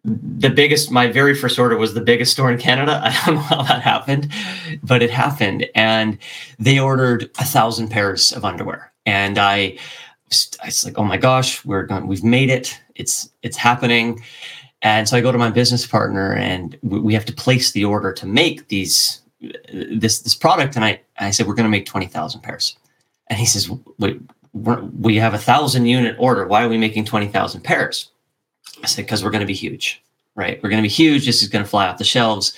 the 0.03 0.49
biggest 0.49 0.91
my 0.91 1.07
very 1.07 1.35
first 1.35 1.59
order 1.59 1.77
was 1.77 1.93
the 1.93 2.01
biggest 2.01 2.31
store 2.31 2.51
in 2.51 2.57
canada. 2.57 3.01
I 3.03 3.25
don't 3.25 3.35
know 3.35 3.41
how 3.41 3.63
that 3.63 3.81
happened 3.81 4.31
but 4.83 5.01
it 5.01 5.11
happened. 5.11 5.67
And 5.75 6.17
they 6.57 6.79
ordered 6.79 7.29
a 7.39 7.45
thousand 7.45 7.89
pairs 7.89 8.31
of 8.31 8.45
underwear. 8.45 8.91
And 9.05 9.37
i 9.37 9.77
i 10.61 10.65
was 10.65 10.85
like 10.85 10.97
oh 10.97 11.03
my 11.03 11.17
gosh 11.17 11.65
we're 11.65 11.83
going 11.83 12.07
we've 12.07 12.23
made 12.23 12.49
it. 12.49 12.79
It's 12.95 13.29
it's 13.41 13.57
happening. 13.57 14.21
And 14.81 15.09
so 15.09 15.17
i 15.17 15.21
go 15.21 15.31
to 15.31 15.37
my 15.37 15.49
business 15.49 15.85
partner 15.85 16.33
and 16.33 16.77
we 16.81 17.13
have 17.13 17.25
to 17.25 17.33
place 17.33 17.71
the 17.71 17.85
order 17.85 18.13
to 18.13 18.25
make 18.25 18.69
these 18.69 19.21
this 19.73 20.19
this 20.19 20.35
product. 20.35 20.75
And 20.75 20.85
i 20.85 21.01
i 21.17 21.31
said 21.31 21.47
we're 21.47 21.55
going 21.55 21.65
to 21.65 21.69
make 21.69 21.85
20000 21.85 22.41
pairs. 22.41 22.77
And 23.27 23.37
he 23.37 23.45
says 23.45 23.69
wait 23.97 24.21
we 24.53 25.15
have 25.17 25.33
a 25.35 25.37
thousand 25.37 25.85
unit 25.85 26.15
order. 26.17 26.47
Why 26.47 26.63
are 26.63 26.69
we 26.69 26.77
making 26.77 27.05
20000 27.05 27.61
pairs 27.61 28.09
I 28.83 28.88
said, 28.88 29.05
because 29.05 29.23
we're 29.23 29.31
going 29.31 29.41
to 29.41 29.47
be 29.47 29.53
huge, 29.53 30.01
right? 30.35 30.61
We're 30.61 30.69
going 30.69 30.81
to 30.81 30.88
be 30.88 30.93
huge. 30.93 31.25
This 31.25 31.41
is 31.41 31.49
going 31.49 31.63
to 31.63 31.69
fly 31.69 31.88
off 31.88 31.97
the 31.97 32.03
shelves. 32.03 32.53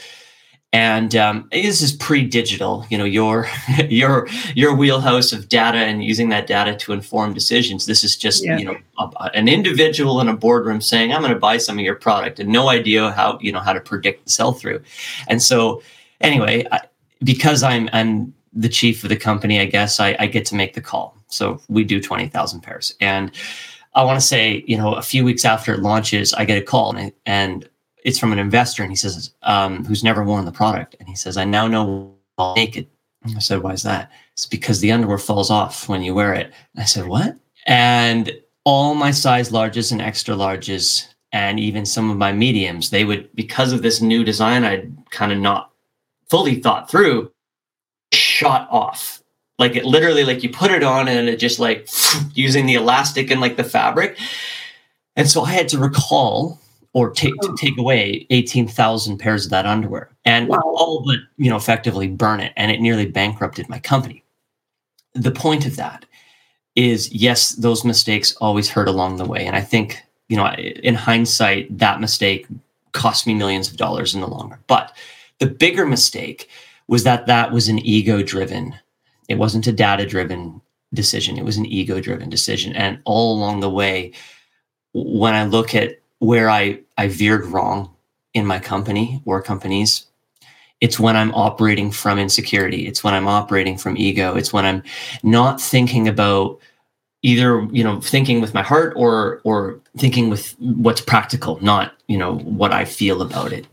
And 0.74 1.18
um, 1.18 1.50
this 1.52 1.82
is 1.82 1.92
pre-digital, 1.92 2.86
you 2.90 2.98
know, 2.98 3.04
your 3.04 3.50
your 3.90 4.30
your 4.56 4.74
wheelhouse 4.74 5.34
of 5.34 5.50
data 5.50 5.80
and 5.80 6.02
using 6.04 6.30
that 6.30 6.48
data 6.48 6.76
to 6.78 6.94
inform 6.94 7.34
decisions. 7.34 7.88
This 7.88 8.06
is 8.06 8.16
just 8.16 8.46
yeah. 8.46 8.58
you 8.58 8.66
know 8.66 8.78
a, 8.98 9.32
an 9.34 9.50
individual 9.50 10.22
in 10.22 10.30
a 10.30 10.36
boardroom 10.36 10.80
saying, 10.80 11.12
"I'm 11.12 11.22
going 11.22 11.34
to 11.34 11.40
buy 11.40 11.58
some 11.58 11.78
of 11.78 11.84
your 11.84 11.96
product," 11.96 12.40
and 12.40 12.50
no 12.50 12.70
idea 12.70 13.12
how 13.12 13.38
you 13.42 13.52
know 13.52 13.60
how 13.60 13.74
to 13.74 13.82
predict 13.82 14.24
the 14.24 14.32
sell 14.32 14.54
through. 14.54 14.82
And 15.28 15.42
so, 15.42 15.84
anyway, 16.22 16.66
I, 16.72 16.80
because 17.22 17.64
I'm 17.64 17.90
I'm 17.92 18.34
the 18.54 18.70
chief 18.70 19.04
of 19.04 19.10
the 19.10 19.18
company, 19.18 19.60
I 19.60 19.66
guess 19.66 20.00
I, 20.00 20.16
I 20.20 20.28
get 20.28 20.46
to 20.48 20.56
make 20.56 20.74
the 20.74 20.82
call. 20.82 21.18
So 21.28 21.60
we 21.68 21.84
do 21.84 22.00
twenty 22.00 22.30
thousand 22.30 22.62
pairs, 22.62 22.96
and 23.02 23.30
I 23.94 24.04
want 24.04 24.20
to 24.20 24.26
say, 24.26 24.64
you 24.68 24.78
know, 24.78 24.94
a 24.94 25.02
few 25.02 25.26
weeks 25.26 25.44
after 25.44 25.74
it 25.74 25.82
launches, 25.82 26.34
I 26.34 26.46
get 26.46 26.58
a 26.58 26.62
call 26.62 26.96
and, 26.96 27.12
and 27.26 27.70
it's 28.04 28.18
from 28.18 28.32
an 28.32 28.40
investor 28.40 28.84
and 28.84 28.92
he 28.92 28.96
says, 28.96 29.34
um, 29.44 29.84
who's 29.86 30.04
never 30.04 30.24
worn 30.24 30.46
the 30.46 30.52
product. 30.52 30.96
And 31.00 31.08
he 31.10 31.16
says, 31.16 31.38
I 31.38 31.46
now 31.46 31.68
know 31.68 32.16
I'll 32.38 32.56
naked. 32.56 32.88
I 33.24 33.40
said, 33.40 33.62
why 33.62 33.74
is 33.74 33.84
that? 33.84 34.12
It's 34.34 34.48
because 34.48 34.80
the 34.80 34.92
underwear 34.92 35.18
falls 35.18 35.52
off 35.52 35.88
when 35.88 36.02
you 36.02 36.16
wear 36.16 36.34
it. 36.34 36.52
And 36.74 36.82
I 36.82 36.86
said, 36.86 37.06
what? 37.06 37.38
And 37.68 38.32
all 38.64 38.96
my 38.96 39.12
size 39.12 39.52
larges 39.52 39.92
and 39.92 40.02
extra 40.02 40.36
larges 40.36 41.08
and 41.32 41.60
even 41.60 41.86
some 41.86 42.10
of 42.10 42.18
my 42.18 42.32
mediums, 42.32 42.90
they 42.90 43.06
would, 43.06 43.30
because 43.36 43.72
of 43.72 43.84
this 43.84 44.02
new 44.02 44.24
design, 44.24 44.64
I'd 44.64 44.92
kind 45.12 45.32
of 45.32 45.38
not 45.38 45.72
fully 46.30 46.56
thought 46.56 46.90
through, 46.90 47.32
shot 48.14 48.68
off 48.72 49.21
like 49.62 49.78
it 49.78 49.86
literally, 49.86 50.26
like 50.26 50.44
you 50.44 50.50
put 50.50 50.72
it 50.72 50.84
on 50.84 51.08
and 51.08 51.30
it 51.30 51.38
just 51.38 51.60
like 51.60 51.88
using 52.34 52.66
the 52.66 52.76
elastic 52.76 53.32
and 53.32 53.40
like 53.40 53.56
the 53.56 53.64
fabric. 53.64 54.18
And 55.16 55.30
so 55.30 55.44
I 55.44 55.52
had 55.52 55.70
to 55.70 55.78
recall 55.78 56.60
or 56.94 57.12
take 57.12 57.36
to 57.42 57.50
oh. 57.52 57.56
take 57.56 57.78
away 57.78 58.26
18,000 58.32 59.18
pairs 59.18 59.46
of 59.46 59.52
that 59.52 59.66
underwear 59.66 60.10
and 60.26 60.50
wow. 60.50 60.60
all 60.66 61.04
but, 61.06 61.20
you 61.38 61.50
know, 61.50 61.56
effectively 61.56 62.08
burn 62.08 62.42
it. 62.42 62.52
And 62.58 62.72
it 62.72 62.82
nearly 62.82 63.06
bankrupted 63.06 63.70
my 63.70 63.80
company. 63.80 64.24
The 65.14 65.32
point 65.32 65.66
of 65.66 65.78
that 65.78 66.06
is 66.76 67.12
yes, 67.14 67.50
those 67.52 67.86
mistakes 67.86 68.36
always 68.42 68.70
hurt 68.70 68.88
along 68.88 69.18
the 69.18 69.26
way. 69.26 69.46
And 69.46 69.56
I 69.56 69.62
think, 69.62 70.02
you 70.28 70.38
know, 70.38 70.48
in 70.48 70.96
hindsight, 70.96 71.78
that 71.78 72.02
mistake 72.02 72.48
cost 72.94 73.28
me 73.28 73.34
millions 73.36 73.70
of 73.70 73.78
dollars 73.78 74.16
in 74.16 74.22
the 74.22 74.28
long 74.28 74.50
run. 74.50 74.60
But 74.68 74.96
the 75.40 75.48
bigger 75.48 75.86
mistake 75.86 76.50
was 76.88 77.04
that 77.04 77.28
that 77.28 77.52
was 77.52 77.70
an 77.70 77.80
ego 77.80 78.22
driven 78.24 78.76
it 79.32 79.38
wasn't 79.38 79.68
a 79.68 79.72
data 79.72 80.06
driven 80.06 80.62
decision. 80.94 81.38
It 81.38 81.46
was 81.46 81.58
an 81.58 81.66
ego 81.66 82.02
driven 82.02 82.30
decision. 82.30 82.74
And 82.74 83.00
all 83.06 83.38
along 83.38 83.62
the 83.62 83.70
way 83.70 84.12
when 84.94 85.34
i 85.34 85.46
look 85.46 85.74
at 85.74 86.00
where 86.20 86.50
i 86.50 86.78
i 86.98 87.08
veered 87.08 87.46
wrong 87.46 87.90
in 88.34 88.46
my 88.46 88.60
company 88.60 89.22
or 89.26 89.42
companies 89.42 90.06
it's 90.82 91.00
when 91.00 91.16
i'm 91.16 91.34
operating 91.36 91.92
from 91.92 92.18
insecurity. 92.18 92.88
It's 92.88 93.04
when 93.04 93.14
i'm 93.14 93.28
operating 93.28 93.78
from 93.78 93.98
ego. 93.98 94.36
It's 94.36 94.52
when 94.52 94.66
i'm 94.66 94.84
not 95.24 95.62
thinking 95.62 96.08
about 96.08 96.60
either 97.22 97.68
you 97.72 97.84
know 97.84 98.02
thinking 98.02 98.42
with 98.42 98.56
my 98.56 98.64
heart 98.64 98.94
or 98.96 99.42
or 99.44 99.80
thinking 99.98 100.32
with 100.32 100.56
what's 100.60 101.02
practical 101.02 101.60
not 101.64 101.94
you 102.08 102.18
know 102.18 102.38
what 102.40 102.74
i 102.74 102.84
feel 102.84 103.22
about 103.22 103.54
it. 103.54 103.68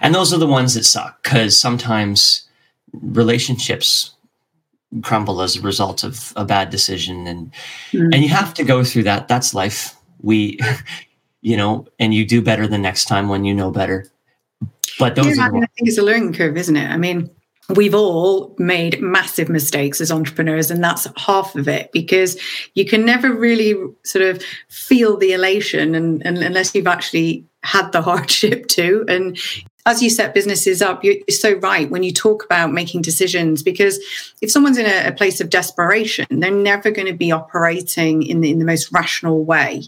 And 0.00 0.14
those 0.14 0.32
are 0.32 0.38
the 0.38 0.46
ones 0.46 0.74
that 0.74 0.84
suck 0.84 1.22
because 1.22 1.58
sometimes 1.58 2.48
relationships 2.92 4.10
crumble 5.02 5.42
as 5.42 5.56
a 5.56 5.60
result 5.60 6.04
of 6.04 6.32
a 6.36 6.44
bad 6.44 6.70
decision. 6.70 7.26
And 7.26 7.52
mm. 7.92 8.12
and 8.12 8.22
you 8.22 8.28
have 8.28 8.54
to 8.54 8.64
go 8.64 8.84
through 8.84 9.04
that. 9.04 9.28
That's 9.28 9.54
life. 9.54 9.96
We 10.20 10.58
you 11.40 11.56
know 11.56 11.86
and 11.98 12.12
you 12.12 12.26
do 12.26 12.42
better 12.42 12.66
the 12.66 12.78
next 12.78 13.06
time 13.06 13.28
when 13.28 13.44
you 13.44 13.54
know 13.54 13.70
better. 13.70 14.10
But 14.98 15.14
those 15.14 15.36
yeah, 15.36 15.44
I, 15.44 15.50
mean, 15.50 15.62
I 15.62 15.66
think 15.76 15.88
it's 15.88 15.98
a 15.98 16.02
learning 16.02 16.34
curve 16.34 16.56
isn't 16.56 16.76
it? 16.76 16.90
I 16.90 16.96
mean 16.96 17.30
we've 17.76 17.94
all 17.94 18.54
made 18.58 19.00
massive 19.00 19.48
mistakes 19.48 20.00
as 20.00 20.10
entrepreneurs 20.10 20.70
and 20.70 20.82
that's 20.82 21.06
half 21.16 21.54
of 21.54 21.68
it 21.68 21.92
because 21.92 22.40
you 22.74 22.84
can 22.84 23.04
never 23.04 23.32
really 23.32 23.74
sort 24.04 24.24
of 24.24 24.42
feel 24.68 25.16
the 25.18 25.32
elation 25.32 25.94
and, 25.94 26.24
and 26.24 26.38
unless 26.38 26.74
you've 26.74 26.86
actually 26.86 27.44
had 27.62 27.90
the 27.92 28.00
hardship 28.08 28.66
too 28.68 29.04
and 29.08 29.38
as 29.86 30.02
you 30.02 30.10
set 30.10 30.34
businesses 30.34 30.82
up, 30.82 31.02
you're, 31.02 31.16
so 31.30 31.54
right 31.54 31.90
when 31.90 32.02
you 32.02 32.12
talk 32.12 32.44
about 32.44 32.72
making 32.72 33.02
decisions, 33.02 33.62
because 33.62 33.98
if 34.42 34.50
someone's 34.50 34.78
in 34.78 34.86
a, 34.86 35.08
a 35.08 35.12
place 35.12 35.40
of 35.40 35.50
desperation, 35.50 36.26
they're 36.30 36.50
never 36.50 36.90
going 36.90 37.06
to 37.06 37.14
be 37.14 37.32
operating 37.32 38.22
in 38.22 38.40
the, 38.40 38.50
in 38.50 38.58
the 38.58 38.64
most 38.64 38.92
rational 38.92 39.44
way. 39.44 39.82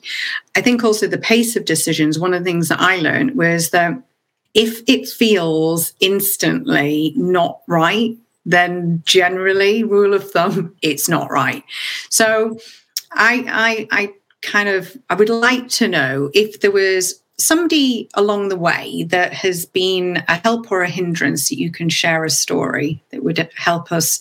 I 0.57 0.63
think 0.63 0.85
also 0.85 1.07
the 1.07 1.19
pace 1.19 1.57
of 1.57 1.65
decisions, 1.65 2.19
one 2.19 2.33
of 2.33 2.43
the 2.43 2.51
things 2.51 2.69
that 2.69 2.81
I 2.81 2.97
learned 2.97 3.37
was 3.37 3.71
that 3.71 4.03
if 4.55 4.83
it 4.89 5.09
feels 5.09 5.93
instantly 6.01 7.13
not 7.17 7.61
right, 7.67 8.17
then 8.47 9.03
generally, 9.05 9.85
rule 9.85 10.15
of 10.15 10.31
thumb, 10.31 10.77
it's 10.83 11.09
not 11.09 11.31
right. 11.31 11.65
So 12.09 12.59
I, 13.13 13.45
I, 13.49 13.89
I 13.91 14.15
kind 14.43 14.69
of, 14.69 14.97
I 15.11 15.15
would 15.15 15.29
like 15.29 15.69
to 15.69 15.89
know 15.89 16.31
if 16.33 16.61
there 16.61 16.71
was 16.71 17.20
somebody 17.41 18.09
along 18.15 18.49
the 18.49 18.57
way 18.57 19.05
that 19.05 19.33
has 19.33 19.67
been 19.67 20.23
a 20.29 20.35
help 20.37 20.71
or 20.71 20.83
a 20.83 20.89
hindrance 20.89 21.49
that 21.49 21.59
you 21.59 21.71
can 21.71 21.89
share 21.89 22.25
a 22.25 22.31
story 22.31 23.03
that 23.11 23.25
would 23.25 23.51
help 23.57 23.91
us 23.91 24.21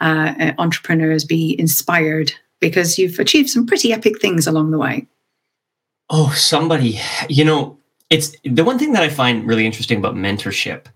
uh, 0.00 0.34
uh, 0.38 0.52
entrepreneurs 0.58 1.24
be 1.24 1.58
inspired 1.58 2.32
because 2.60 2.98
you've 2.98 3.18
achieved 3.18 3.50
some 3.50 3.66
pretty 3.66 3.92
epic 3.92 4.20
things 4.20 4.46
along 4.46 4.70
the 4.70 4.78
way. 4.78 5.06
Oh 6.08 6.32
somebody 6.36 7.00
you 7.28 7.44
know 7.44 7.78
it's 8.10 8.34
the 8.44 8.64
one 8.64 8.78
thing 8.78 8.92
that 8.92 9.02
i 9.02 9.08
find 9.08 9.46
really 9.46 9.64
interesting 9.64 9.98
about 9.98 10.16
mentorship 10.16 10.86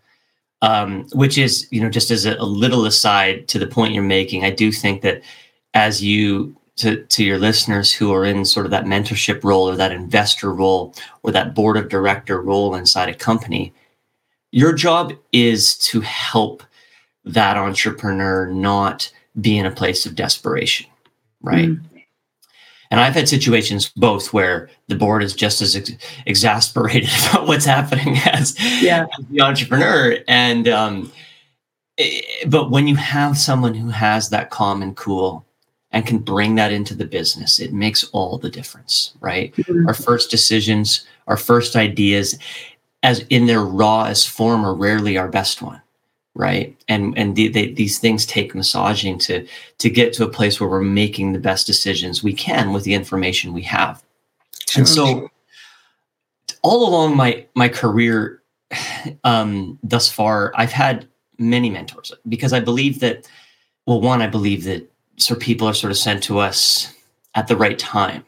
um, 0.62 1.06
which 1.12 1.38
is 1.38 1.68
you 1.70 1.80
know 1.80 1.88
just 1.88 2.10
as 2.10 2.26
a, 2.26 2.34
a 2.34 2.44
little 2.44 2.84
aside 2.84 3.46
to 3.48 3.58
the 3.58 3.66
point 3.66 3.94
you're 3.94 4.02
making 4.02 4.44
i 4.44 4.50
do 4.50 4.72
think 4.72 5.02
that 5.02 5.22
as 5.72 6.02
you 6.02 6.56
to, 6.76 7.04
to 7.04 7.24
your 7.24 7.38
listeners 7.38 7.92
who 7.92 8.12
are 8.12 8.24
in 8.24 8.44
sort 8.44 8.66
of 8.66 8.70
that 8.70 8.84
mentorship 8.84 9.44
role 9.44 9.68
or 9.68 9.76
that 9.76 9.92
investor 9.92 10.52
role 10.52 10.94
or 11.22 11.30
that 11.30 11.54
board 11.54 11.76
of 11.76 11.88
director 11.88 12.40
role 12.40 12.74
inside 12.74 13.08
a 13.08 13.14
company, 13.14 13.72
your 14.50 14.72
job 14.72 15.12
is 15.32 15.76
to 15.78 16.00
help 16.00 16.62
that 17.24 17.56
entrepreneur 17.56 18.46
not 18.46 19.10
be 19.40 19.56
in 19.58 19.66
a 19.66 19.70
place 19.70 20.04
of 20.04 20.14
desperation, 20.14 20.86
right? 21.42 21.70
Mm. 21.70 21.80
And 22.90 23.00
I've 23.00 23.14
had 23.14 23.28
situations 23.28 23.90
both 23.96 24.32
where 24.32 24.70
the 24.88 24.94
board 24.94 25.22
is 25.22 25.34
just 25.34 25.60
as 25.60 25.74
ex- 25.74 25.92
exasperated 26.26 27.10
about 27.30 27.48
what's 27.48 27.64
happening 27.64 28.16
as, 28.26 28.56
yeah. 28.82 29.06
as 29.18 29.26
the 29.26 29.40
entrepreneur. 29.40 30.18
And, 30.28 30.68
um, 30.68 31.12
it, 31.96 32.24
eh, 32.42 32.48
but 32.48 32.70
when 32.70 32.86
you 32.86 32.96
have 32.96 33.38
someone 33.38 33.74
who 33.74 33.88
has 33.88 34.28
that 34.30 34.50
calm 34.50 34.82
and 34.82 34.96
cool 34.96 35.44
and 35.94 36.04
can 36.04 36.18
bring 36.18 36.56
that 36.56 36.72
into 36.72 36.92
the 36.92 37.04
business, 37.04 37.60
it 37.60 37.72
makes 37.72 38.02
all 38.12 38.36
the 38.36 38.50
difference, 38.50 39.14
right? 39.20 39.54
Mm-hmm. 39.54 39.86
Our 39.86 39.94
first 39.94 40.28
decisions, 40.28 41.06
our 41.28 41.36
first 41.36 41.76
ideas, 41.76 42.36
as 43.04 43.20
in 43.30 43.46
their 43.46 43.62
rawest 43.62 44.28
form, 44.28 44.66
are 44.66 44.74
rarely 44.74 45.16
our 45.16 45.28
best 45.28 45.62
one, 45.62 45.80
right? 46.34 46.76
And 46.88 47.16
and 47.16 47.36
the, 47.36 47.46
they, 47.46 47.70
these 47.70 48.00
things 48.00 48.26
take 48.26 48.56
massaging 48.56 49.18
to 49.20 49.46
to 49.78 49.88
get 49.88 50.12
to 50.14 50.24
a 50.24 50.28
place 50.28 50.60
where 50.60 50.68
we're 50.68 50.82
making 50.82 51.32
the 51.32 51.38
best 51.38 51.64
decisions 51.64 52.24
we 52.24 52.32
can 52.32 52.72
with 52.72 52.82
the 52.82 52.94
information 52.94 53.52
we 53.52 53.62
have. 53.62 54.02
Sure. 54.68 54.80
And 54.80 54.88
so, 54.88 55.30
all 56.62 56.88
along 56.88 57.16
my 57.16 57.46
my 57.54 57.68
career, 57.68 58.42
um, 59.22 59.78
thus 59.84 60.10
far, 60.10 60.52
I've 60.56 60.72
had 60.72 61.06
many 61.38 61.70
mentors 61.70 62.12
because 62.28 62.52
I 62.52 62.58
believe 62.58 62.98
that. 62.98 63.28
Well, 63.86 64.00
one, 64.00 64.22
I 64.22 64.28
believe 64.28 64.64
that 64.64 64.90
so 65.16 65.34
people 65.34 65.68
are 65.68 65.74
sort 65.74 65.90
of 65.90 65.98
sent 65.98 66.22
to 66.24 66.38
us 66.38 66.92
at 67.34 67.48
the 67.48 67.56
right 67.56 67.78
time. 67.78 68.24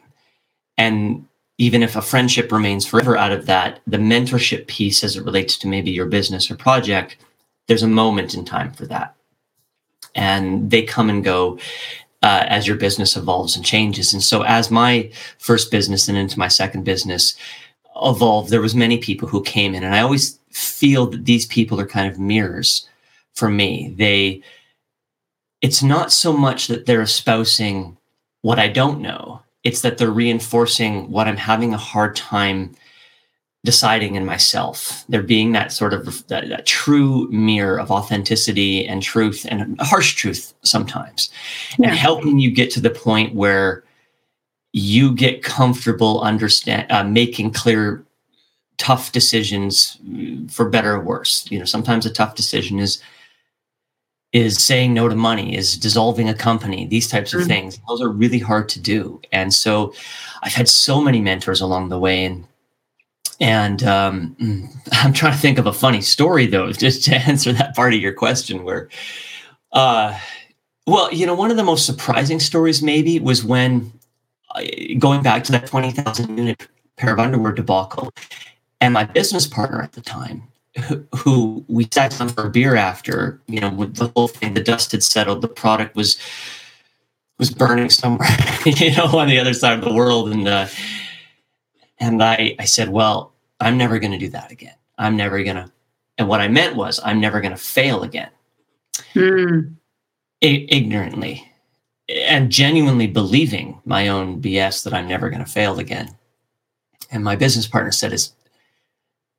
And 0.77 1.25
even 1.57 1.81
if 1.81 1.95
a 1.95 2.01
friendship 2.01 2.51
remains 2.51 2.85
forever 2.85 3.17
out 3.17 3.31
of 3.31 3.45
that, 3.47 3.79
the 3.87 3.97
mentorship 3.97 4.67
piece 4.67 5.03
as 5.03 5.15
it 5.15 5.23
relates 5.23 5.57
to 5.57 5.67
maybe 5.67 5.91
your 5.91 6.05
business 6.05 6.51
or 6.51 6.55
project, 6.55 7.17
there's 7.67 7.83
a 7.83 7.87
moment 7.87 8.35
in 8.35 8.45
time 8.45 8.71
for 8.73 8.85
that. 8.85 9.15
And 10.15 10.69
they 10.69 10.83
come 10.83 11.09
and 11.09 11.23
go 11.23 11.59
uh, 12.23 12.45
as 12.47 12.67
your 12.67 12.77
business 12.77 13.15
evolves 13.15 13.55
and 13.55 13.65
changes. 13.65 14.13
And 14.13 14.23
so 14.23 14.43
as 14.43 14.71
my 14.71 15.11
first 15.39 15.71
business 15.71 16.07
and 16.07 16.17
into 16.17 16.39
my 16.39 16.47
second 16.47 16.83
business 16.83 17.35
evolved, 18.01 18.49
there 18.49 18.61
was 18.61 18.75
many 18.75 18.97
people 18.97 19.27
who 19.27 19.41
came 19.43 19.73
in 19.73 19.83
and 19.83 19.95
I 19.95 20.01
always 20.01 20.39
feel 20.51 21.07
that 21.07 21.25
these 21.25 21.45
people 21.45 21.79
are 21.79 21.87
kind 21.87 22.11
of 22.11 22.19
mirrors 22.19 22.87
for 23.33 23.49
me. 23.49 23.93
They 23.97 24.41
it's 25.61 25.81
not 25.83 26.11
so 26.11 26.33
much 26.33 26.67
that 26.67 26.85
they're 26.85 27.01
espousing 27.01 27.97
what 28.41 28.59
I 28.59 28.67
don't 28.67 29.01
know, 29.01 29.41
it's 29.63 29.81
that 29.81 29.97
they're 29.97 30.11
reinforcing 30.11 31.11
what 31.11 31.27
I'm 31.27 31.37
having 31.37 31.73
a 31.73 31.77
hard 31.77 32.15
time 32.15 32.75
deciding 33.65 34.15
in 34.15 34.25
myself. 34.25 35.03
They're 35.09 35.23
being 35.23 35.51
that 35.51 35.71
sort 35.71 35.93
of 35.93 36.25
that, 36.27 36.47
that, 36.47 36.65
true 36.65 37.27
mirror 37.29 37.79
of 37.79 37.91
authenticity 37.91 38.87
and 38.87 39.01
truth 39.01 39.45
and 39.49 39.79
harsh 39.81 40.13
truth 40.13 40.53
sometimes, 40.63 41.29
yeah. 41.77 41.89
and 41.89 41.97
helping 41.97 42.39
you 42.39 42.51
get 42.51 42.71
to 42.71 42.79
the 42.79 42.89
point 42.89 43.35
where 43.35 43.83
you 44.73 45.13
get 45.13 45.43
comfortable 45.43 46.21
understand 46.21 46.89
uh, 46.91 47.03
making 47.03 47.51
clear 47.51 48.05
tough 48.77 49.11
decisions 49.11 49.97
for 50.49 50.69
better 50.69 50.93
or 50.93 50.99
worse 50.99 51.49
you 51.49 51.57
know 51.57 51.65
sometimes 51.65 52.05
a 52.05 52.13
tough 52.13 52.35
decision 52.35 52.77
is 52.77 53.01
is 54.33 54.63
saying 54.63 54.93
no 54.93 55.07
to 55.07 55.15
money, 55.15 55.55
is 55.55 55.77
dissolving 55.77 56.27
a 56.27 56.33
company, 56.33 56.85
these 56.85 57.07
types 57.07 57.33
of 57.33 57.41
mm-hmm. 57.41 57.49
things. 57.49 57.79
Those 57.87 58.01
are 58.01 58.09
really 58.09 58.39
hard 58.39 58.67
to 58.69 58.79
do. 58.79 59.21
And 59.31 59.53
so 59.53 59.93
I've 60.43 60.53
had 60.53 60.67
so 60.67 61.01
many 61.01 61.21
mentors 61.21 61.61
along 61.61 61.89
the 61.89 61.99
way. 61.99 62.25
And 62.25 62.45
and 63.39 63.83
um, 63.83 64.35
I'm 64.91 65.13
trying 65.13 65.33
to 65.33 65.37
think 65.37 65.57
of 65.57 65.67
a 65.67 65.73
funny 65.73 66.01
story 66.01 66.45
though, 66.45 66.71
just 66.73 67.03
to 67.05 67.15
answer 67.15 67.53
that 67.53 67.75
part 67.75 67.93
of 67.93 67.99
your 67.99 68.13
question. 68.13 68.63
Where, 68.63 68.89
uh, 69.71 70.17
well, 70.85 71.11
you 71.13 71.25
know, 71.25 71.35
one 71.35 71.51
of 71.51 71.57
the 71.57 71.63
most 71.63 71.85
surprising 71.85 72.39
stories 72.39 72.81
maybe 72.81 73.19
was 73.19 73.43
when 73.43 73.91
uh, 74.55 74.61
going 74.99 75.21
back 75.21 75.43
to 75.45 75.51
that 75.53 75.67
twenty 75.67 75.91
thousand 75.91 76.37
unit 76.37 76.67
pair 76.97 77.13
of 77.13 77.19
underwear 77.19 77.51
debacle, 77.51 78.11
and 78.81 78.93
my 78.93 79.03
business 79.03 79.47
partner 79.47 79.81
at 79.81 79.93
the 79.93 80.01
time 80.01 80.43
who 81.15 81.63
we 81.67 81.87
sat 81.91 82.11
down 82.17 82.29
for 82.29 82.47
a 82.47 82.49
beer 82.49 82.75
after, 82.75 83.41
you 83.47 83.59
know, 83.59 83.69
with 83.69 83.95
the 83.95 84.09
whole 84.09 84.27
thing, 84.27 84.53
the 84.53 84.63
dust 84.63 84.91
had 84.91 85.03
settled, 85.03 85.41
the 85.41 85.47
product 85.47 85.95
was 85.95 86.17
was 87.39 87.51
burning 87.51 87.89
somewhere, 87.89 88.29
you 88.65 88.95
know, 88.95 89.05
on 89.17 89.27
the 89.27 89.37
other 89.37 89.53
side 89.53 89.77
of 89.77 89.85
the 89.85 89.93
world, 89.93 90.29
and 90.29 90.47
uh, 90.47 90.67
and 91.99 92.23
I 92.23 92.55
I 92.59 92.65
said, 92.65 92.89
well, 92.89 93.33
I'm 93.59 93.77
never 93.77 93.99
going 93.99 94.11
to 94.11 94.17
do 94.17 94.29
that 94.29 94.51
again. 94.51 94.75
I'm 94.97 95.15
never 95.15 95.43
going 95.43 95.55
to, 95.55 95.71
and 96.17 96.27
what 96.27 96.41
I 96.41 96.47
meant 96.47 96.75
was, 96.75 96.99
I'm 97.03 97.19
never 97.19 97.39
going 97.41 97.51
to 97.51 97.57
fail 97.57 98.01
again, 98.01 98.29
mm. 99.13 99.71
I- 100.43 100.67
ignorantly, 100.69 101.47
and 102.09 102.51
genuinely 102.51 103.07
believing 103.07 103.79
my 103.85 104.07
own 104.07 104.41
BS 104.41 104.83
that 104.83 104.93
I'm 104.93 105.07
never 105.07 105.29
going 105.29 105.43
to 105.43 105.51
fail 105.51 105.79
again. 105.79 106.15
And 107.11 107.23
my 107.23 107.35
business 107.35 107.67
partner 107.67 107.91
said, 107.91 108.13
"Is 108.13 108.33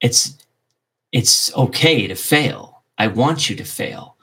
it's 0.00 0.37
it's 1.12 1.54
okay 1.54 2.06
to 2.06 2.14
fail. 2.14 2.82
I 2.98 3.06
want 3.06 3.48
you 3.48 3.56
to 3.56 3.64
fail. 3.64 4.16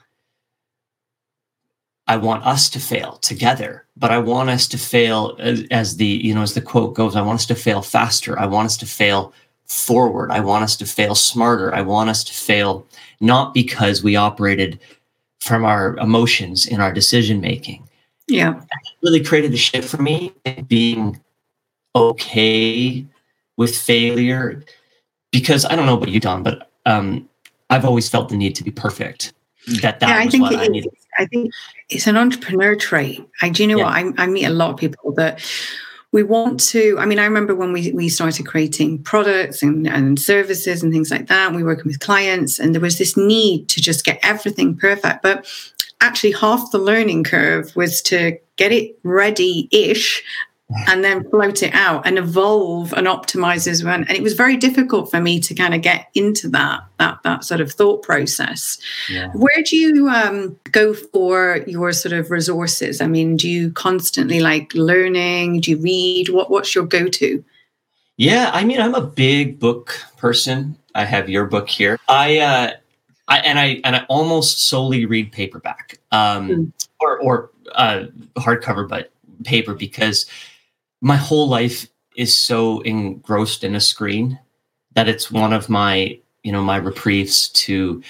I 2.08 2.17
want 2.17 2.45
us 2.45 2.69
to 2.69 2.80
fail 2.80 3.13
together, 3.17 3.88
but 3.98 4.12
I 4.12 4.19
want 4.19 4.50
us 4.50 4.67
to 4.67 4.78
fail 4.78 5.36
as, 5.39 5.65
as, 5.71 5.98
the, 5.98 6.06
you 6.06 6.36
know, 6.36 6.43
as 6.43 6.54
the 6.54 6.62
quote 6.62 6.93
goes, 6.93 7.15
I 7.15 7.21
want 7.21 7.39
us 7.39 7.48
to 7.48 7.56
fail 7.56 7.82
faster. 7.82 8.38
I 8.38 8.45
want 8.45 8.67
us 8.67 8.78
to 8.78 8.86
fail 8.86 9.34
forward. 9.65 10.30
I 10.30 10.39
want 10.39 10.63
us 10.63 10.76
to 10.78 10.86
fail 10.86 11.15
smarter. 11.15 11.74
I 11.74 11.82
want 11.82 12.12
us 12.12 12.24
to 12.26 12.34
fail 12.34 12.86
not 13.19 13.56
because 13.56 14.04
we 14.04 14.15
operated 14.15 14.80
from 15.39 15.65
our 15.65 15.98
emotions 15.98 16.67
in 16.67 16.80
our 16.80 16.93
decision 16.93 17.41
making. 17.41 17.88
Yeah. 18.28 18.60
It 18.60 18.67
really 19.02 19.24
created 19.24 19.54
a 19.54 19.58
shift 19.58 19.89
for 19.89 20.02
me 20.02 20.34
being 20.67 21.19
okay 21.95 23.06
with 23.58 23.76
failure 23.76 24.63
because 25.32 25.65
I 25.65 25.76
don't 25.76 25.86
know 25.86 25.98
about 25.98 26.10
you, 26.10 26.19
Dawn, 26.19 26.43
but 26.43 26.69
um, 26.86 27.28
I've 27.69 27.86
always 27.86 28.10
felt 28.10 28.30
the 28.30 28.38
need 28.38 28.56
to 28.56 28.63
be 28.63 28.71
perfect. 28.71 29.34
That 29.82 30.00
that 30.00 30.10
yeah, 30.10 30.17
I 30.19 30.28
think 30.28 30.45
I, 30.45 30.67
needed. 30.67 30.93
I 31.17 31.26
think 31.26 31.52
it's 31.89 32.08
an 32.08 32.17
entrepreneur 32.17 32.76
trait. 32.76 33.26
I 33.41 33.50
do 33.50 33.63
you 33.63 33.69
know 33.69 33.78
yeah. 33.78 33.86
what 33.86 34.19
I, 34.19 34.24
I 34.24 34.28
meet 34.28 34.45
a 34.45 34.52
lot 34.52 34.71
of 34.71 34.78
people 34.78 35.12
that 35.13 35.43
we 36.15 36.24
want 36.24 36.62
to 36.62 36.95
i 36.98 37.06
mean 37.06 37.19
i 37.19 37.26
remember 37.26 37.54
when 37.54 37.74
we, 37.74 37.91
we 37.91 38.08
started 38.08 38.48
creating 38.48 39.04
products 39.04 39.62
and, 39.62 39.86
and 39.86 40.17
services 40.17 40.82
and 40.82 40.93
things 40.93 41.12
like 41.12 41.28
that 41.28 41.54
we 41.54 41.62
were 41.62 41.71
working 41.71 41.88
with 41.88 42.00
clients 42.00 42.58
and 42.58 42.74
there 42.74 42.82
was 42.82 42.98
this 42.98 43.17
need 43.17 43.67
to 43.67 43.82
just 43.82 44.06
get 44.06 44.17
everything 44.24 44.78
perfect 44.78 45.21
but 45.21 45.45
actually 46.00 46.32
half 46.32 46.71
the 46.71 46.78
learning 46.78 47.21
curve 47.26 47.76
was 47.76 48.02
to 48.02 48.38
get 48.56 48.71
it 48.71 48.98
ready-ish 49.04 50.24
and 50.88 51.04
then 51.04 51.30
float 51.30 51.62
it 51.62 51.73
out 51.75 52.08
and 52.08 52.17
evolve 52.17 52.91
and 52.93 53.06
optimize 53.06 53.67
as 53.67 53.84
well. 53.84 53.95
And 53.95 54.10
it 54.10 54.23
was 54.23 54.34
very 54.34 54.58
difficult 54.58 55.12
for 55.12 55.21
me 55.21 55.39
to 55.41 55.54
kind 55.54 55.75
of 55.75 55.82
get 55.82 56.08
into 56.15 56.49
that 56.49 56.82
that 56.97 57.19
that 57.23 57.43
sort 57.43 57.62
of 57.62 57.71
thought 57.71 58.01
process. 58.01 58.80
Yeah. 59.10 59.32
Where 59.34 59.63
do 59.63 59.78
you 59.78 60.10
um, 60.10 60.60
go 60.71 60.93
for 60.93 61.63
your 61.67 61.91
sort 61.91 62.13
of 62.13 62.32
resources? 62.32 62.99
I 62.99 63.08
mean, 63.08 63.38
do 63.38 63.47
you 63.47 63.71
constantly 63.71 64.39
like 64.39 64.73
learning? 64.73 65.62
Do 65.62 65.71
you 65.71 65.78
read? 65.78 66.30
What 66.30 66.49
what's 66.49 66.73
your 66.73 66.86
go 66.86 67.08
to? 67.08 67.43
Yeah, 68.17 68.49
I 68.54 68.63
mean, 68.63 68.80
I'm 68.80 68.95
a 68.95 69.06
big 69.06 69.60
book 69.60 69.99
person. 70.17 70.78
I 70.95 71.04
have 71.06 71.30
your 71.30 71.45
book 71.45 71.69
here. 71.69 71.99
I 72.08 72.39
uh, 72.39 72.71
I, 73.28 73.39
and 73.39 73.60
I 73.60 73.82
and 73.84 73.95
I 73.95 74.06
almost 74.10 74.67
solely 74.67 75.06
read 75.06 75.32
paperback 75.32 75.99
um, 76.12 76.49
mm. 76.49 76.88
or 76.99 77.19
or 77.19 77.51
uh, 77.73 78.06
hardcover, 78.38 78.88
but 78.88 79.12
paper 79.43 79.73
because 79.73 80.25
my 81.05 81.15
whole 81.15 81.47
life 81.47 81.87
is 82.15 82.35
so 82.35 82.81
engrossed 82.81 83.63
in 83.63 83.75
a 83.75 83.79
screen 83.79 84.39
that 84.95 85.07
it's 85.07 85.29
one 85.29 85.53
of 85.53 85.69
my 85.69 86.19
you 86.41 86.51
know 86.51 86.63
my 86.63 86.77
reprieves 86.77 87.49
to 87.49 88.01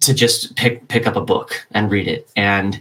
to 0.00 0.14
just 0.14 0.56
pick 0.56 0.88
pick 0.88 1.06
up 1.06 1.16
a 1.16 1.20
book 1.20 1.66
and 1.72 1.90
read 1.90 2.08
it. 2.08 2.26
And 2.36 2.80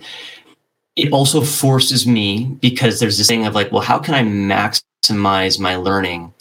it 0.96 1.12
also 1.12 1.42
forces 1.42 2.08
me 2.08 2.46
because 2.62 3.02
there's 3.02 3.18
this 3.18 3.28
thing 3.28 3.46
of 3.46 3.56
like 3.56 3.74
well 3.74 3.82
how 3.82 4.00
can 4.00 4.14
i 4.14 4.24
maximize 4.24 5.60
my 5.60 5.76
learning? 5.76 6.34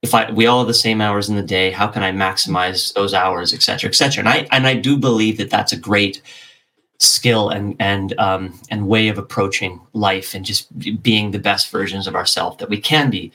If 0.00 0.14
i 0.14 0.30
we 0.30 0.46
all 0.46 0.60
have 0.60 0.68
the 0.68 0.74
same 0.86 1.02
hours 1.02 1.28
in 1.28 1.36
the 1.36 1.42
day 1.42 1.70
how 1.70 1.88
can 1.88 2.02
i 2.02 2.10
maximize 2.10 2.94
those 2.94 3.12
hours 3.12 3.52
et 3.52 3.60
cetera 3.60 3.90
et 3.90 3.94
cetera? 3.94 4.20
And 4.20 4.30
i 4.30 4.48
and 4.50 4.66
i 4.66 4.74
do 4.74 4.96
believe 4.96 5.36
that 5.36 5.50
that's 5.50 5.72
a 5.74 5.76
great 5.76 6.22
skill 6.98 7.48
and 7.48 7.76
and 7.78 8.18
um, 8.18 8.58
and 8.70 8.88
way 8.88 9.08
of 9.08 9.18
approaching 9.18 9.80
life 9.92 10.34
and 10.34 10.44
just 10.44 10.66
being 11.02 11.30
the 11.30 11.38
best 11.38 11.70
versions 11.70 12.06
of 12.06 12.16
ourselves 12.16 12.56
that 12.58 12.68
we 12.68 12.80
can 12.80 13.10
be. 13.10 13.32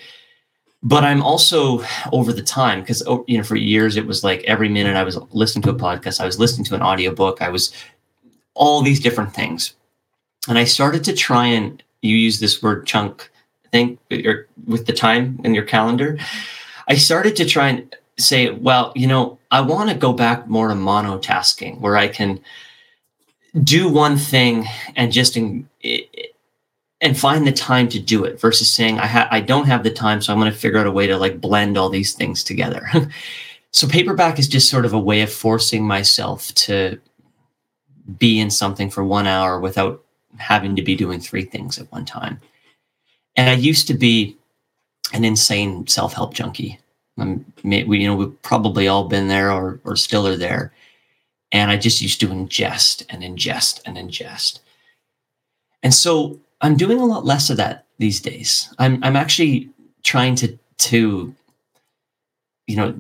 But 0.86 1.06
i'm 1.06 1.23
also 1.23 1.82
over 2.12 2.34
the 2.34 2.43
time 2.43 2.82
because 2.82 3.02
oh, 3.08 3.23
you 3.26 3.38
know 3.38 3.43
for 3.43 3.56
years 3.56 3.95
it 3.95 4.06
was 4.06 4.21
like 4.21 4.43
every 4.43 4.67
minute 4.67 4.97
i 4.97 5.04
was 5.04 5.17
listening 5.32 5.63
to 5.63 5.69
a 5.69 5.76
podcast 5.76 6.19
i 6.19 6.26
was 6.26 6.39
listening 6.39 6.65
to 6.65 6.76
an 6.76 6.82
audiobook 6.82 7.41
i 7.41 7.47
was 7.47 7.71
all 8.54 8.82
these 8.82 8.99
different 8.99 9.34
things. 9.34 9.76
And 10.49 10.58
i 10.58 10.65
started 10.65 11.06
to 11.06 11.13
try 11.13 11.45
and 11.45 11.82
you 12.02 12.17
use 12.17 12.41
this 12.41 12.62
word 12.62 12.86
chunk 12.86 13.32
i 13.65 13.69
think 13.69 13.97
with 14.67 14.86
the 14.86 14.93
time 14.93 15.39
in 15.45 15.56
your 15.56 15.63
calendar. 15.63 16.19
I 16.89 16.95
started 16.95 17.38
to 17.38 17.45
try 17.45 17.69
and 17.69 17.95
say 18.17 18.49
well 18.49 18.91
you 18.93 19.08
know 19.08 19.39
i 19.52 19.62
want 19.62 19.89
to 19.89 19.95
go 19.95 20.12
back 20.12 20.47
more 20.49 20.67
to 20.67 20.76
monotasking 20.76 21.80
where 21.80 21.95
i 21.95 22.10
can 22.10 22.39
do 23.62 23.88
one 23.88 24.18
thing 24.18 24.66
and 24.96 25.12
just 25.12 25.38
in, 25.38 25.68
and 27.02 27.20
find 27.20 27.46
the 27.46 27.52
time 27.52 27.88
to 27.89 28.00
do 28.00 28.24
it 28.24 28.39
versus 28.39 28.72
saying 28.72 28.98
I 28.98 29.08
ha- 29.08 29.28
I 29.30 29.42
don't 29.42 29.68
have 29.68 29.84
the 29.84 29.92
time 29.92 30.22
so 30.22 30.34
I'm 30.34 30.39
going 30.39 30.52
to 30.52 30.58
figure 30.58 30.80
out 30.80 30.88
a 30.88 30.92
way 30.92 31.06
to 31.06 31.18
like 31.18 31.42
blend 31.42 31.78
all 31.78 31.89
these 31.89 32.13
things 32.13 32.44
together. 32.44 32.89
so 33.72 33.88
paperback 33.88 34.39
is 34.39 34.48
just 34.48 34.70
sort 34.70 34.86
of 34.86 34.94
a 34.94 35.00
way 35.00 35.22
of 35.22 35.32
forcing 35.32 35.86
myself 35.86 36.54
to 36.56 37.00
be 38.18 38.39
in 38.39 38.50
something 38.50 38.89
for 38.89 39.04
1 39.04 39.28
hour 39.28 39.60
without 39.60 40.04
having 40.38 40.76
to 40.76 40.82
be 40.82 40.96
doing 40.96 41.20
three 41.20 41.44
things 41.44 41.78
at 41.78 41.92
one 41.92 42.06
time. 42.06 42.39
And 43.36 43.50
I 43.50 43.54
used 43.54 43.88
to 43.88 43.94
be 43.94 44.38
an 45.13 45.24
insane 45.24 45.88
self-help 45.88 46.34
junkie. 46.34 46.80
Um, 47.18 47.46
we, 47.63 48.00
you 48.00 48.08
know, 48.08 48.16
we've 48.16 48.42
probably 48.42 48.88
all 48.88 49.08
been 49.08 49.28
there 49.28 49.52
or, 49.52 49.80
or 49.84 49.96
still 49.96 50.28
are 50.28 50.38
there. 50.38 50.74
And 51.54 51.72
I 51.72 51.78
just 51.78 52.02
used 52.02 52.20
to 52.20 52.28
ingest 52.28 53.06
and 53.10 53.24
ingest 53.24 53.82
and 53.86 53.96
ingest. 53.96 54.60
And 55.82 55.94
so 55.94 56.39
I'm 56.62 56.76
doing 56.76 57.00
a 57.00 57.06
lot 57.06 57.26
less 57.26 57.50
of 57.50 57.58
that 57.58 57.86
these 58.00 58.20
days. 58.20 58.74
I'm 58.80 59.02
I'm 59.04 59.16
actually 59.16 59.70
trying 60.04 60.36
to 60.36 60.58
to 60.80 61.34
you 62.68 62.76
know, 62.76 62.96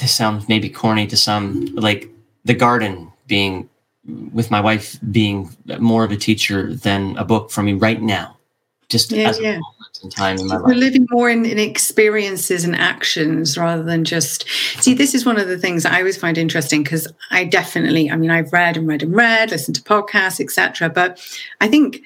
this 0.00 0.14
sounds 0.14 0.48
maybe 0.48 0.68
corny 0.68 1.06
to 1.08 1.16
some, 1.16 1.66
like 1.74 2.08
the 2.44 2.54
garden 2.54 3.10
being 3.26 3.68
with 4.32 4.50
my 4.50 4.60
wife 4.60 4.96
being 5.10 5.54
more 5.78 6.04
of 6.04 6.12
a 6.12 6.16
teacher 6.16 6.74
than 6.74 7.16
a 7.16 7.24
book 7.24 7.50
for 7.50 7.62
me 7.62 7.74
right 7.74 8.00
now. 8.00 8.36
Just 8.88 9.12
yeah, 9.12 9.28
as 9.28 9.40
yeah 9.40 9.58
time 10.08 10.38
in 10.38 10.46
my 10.46 10.56
life. 10.56 10.64
We're 10.66 10.74
living 10.74 11.06
more 11.10 11.28
in, 11.28 11.44
in, 11.44 11.58
experiences 11.58 12.64
and 12.64 12.74
actions 12.74 13.58
rather 13.58 13.82
than 13.82 14.04
just 14.04 14.48
see. 14.82 14.94
This 14.94 15.14
is 15.14 15.26
one 15.26 15.38
of 15.38 15.48
the 15.48 15.58
things 15.58 15.84
I 15.84 15.98
always 15.98 16.16
find 16.16 16.38
interesting 16.38 16.82
because 16.82 17.06
I 17.30 17.44
definitely, 17.44 18.10
I 18.10 18.16
mean, 18.16 18.30
I've 18.30 18.52
read 18.52 18.76
and 18.76 18.86
read 18.86 19.02
and 19.02 19.14
read, 19.14 19.50
listened 19.50 19.76
to 19.76 19.82
podcasts, 19.82 20.40
etc. 20.40 20.88
But 20.88 21.20
I 21.60 21.68
think 21.68 22.02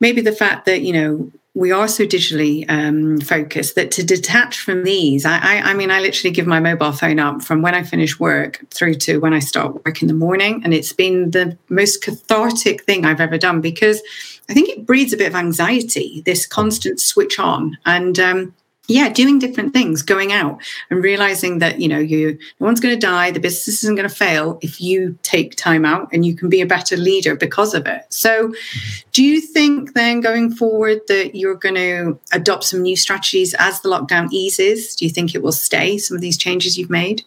maybe 0.00 0.20
the 0.20 0.32
fact 0.32 0.64
that 0.66 0.82
you 0.82 0.92
know 0.92 1.30
we 1.58 1.72
are 1.72 1.88
so 1.88 2.06
digitally 2.06 2.64
um, 2.68 3.18
focused 3.20 3.74
that 3.74 3.90
to 3.90 4.04
detach 4.04 4.60
from 4.60 4.84
these, 4.84 5.26
I, 5.26 5.38
I, 5.38 5.70
I, 5.70 5.74
mean, 5.74 5.90
I 5.90 5.98
literally 5.98 6.30
give 6.30 6.46
my 6.46 6.60
mobile 6.60 6.92
phone 6.92 7.18
up 7.18 7.42
from 7.42 7.62
when 7.62 7.74
I 7.74 7.82
finish 7.82 8.20
work 8.20 8.64
through 8.70 8.94
to 8.94 9.18
when 9.18 9.34
I 9.34 9.40
start 9.40 9.84
work 9.84 10.00
in 10.00 10.06
the 10.06 10.14
morning. 10.14 10.60
And 10.62 10.72
it's 10.72 10.92
been 10.92 11.32
the 11.32 11.58
most 11.68 12.02
cathartic 12.02 12.84
thing 12.84 13.04
I've 13.04 13.20
ever 13.20 13.38
done 13.38 13.60
because 13.60 14.00
I 14.48 14.54
think 14.54 14.68
it 14.68 14.86
breeds 14.86 15.12
a 15.12 15.16
bit 15.16 15.28
of 15.28 15.34
anxiety, 15.34 16.22
this 16.24 16.46
constant 16.46 17.00
switch 17.00 17.38
on. 17.38 17.76
And 17.84 18.18
um, 18.18 18.54
yeah, 18.88 19.10
doing 19.10 19.38
different 19.38 19.74
things, 19.74 20.00
going 20.00 20.32
out 20.32 20.58
and 20.88 21.04
realizing 21.04 21.58
that, 21.58 21.78
you 21.78 21.88
know, 21.88 21.98
you 21.98 22.38
no 22.58 22.64
one's 22.66 22.80
going 22.80 22.98
to 22.98 23.06
die, 23.06 23.30
the 23.30 23.40
business 23.40 23.82
isn't 23.84 23.94
going 23.94 24.08
to 24.08 24.14
fail 24.14 24.58
if 24.62 24.80
you 24.80 25.18
take 25.22 25.56
time 25.56 25.84
out 25.84 26.08
and 26.10 26.24
you 26.24 26.34
can 26.34 26.48
be 26.48 26.62
a 26.62 26.66
better 26.66 26.96
leader 26.96 27.36
because 27.36 27.74
of 27.74 27.86
it. 27.86 28.06
So, 28.08 28.54
do 29.12 29.22
you 29.22 29.42
think 29.42 29.92
then 29.92 30.22
going 30.22 30.50
forward 30.50 31.00
that 31.08 31.34
you're 31.34 31.54
going 31.54 31.74
to 31.74 32.18
adopt 32.32 32.64
some 32.64 32.80
new 32.80 32.96
strategies 32.96 33.54
as 33.58 33.82
the 33.82 33.90
lockdown 33.90 34.32
eases? 34.32 34.96
Do 34.96 35.04
you 35.04 35.10
think 35.10 35.34
it 35.34 35.42
will 35.42 35.52
stay, 35.52 35.98
some 35.98 36.16
of 36.16 36.22
these 36.22 36.38
changes 36.38 36.78
you've 36.78 36.88
made? 36.88 37.24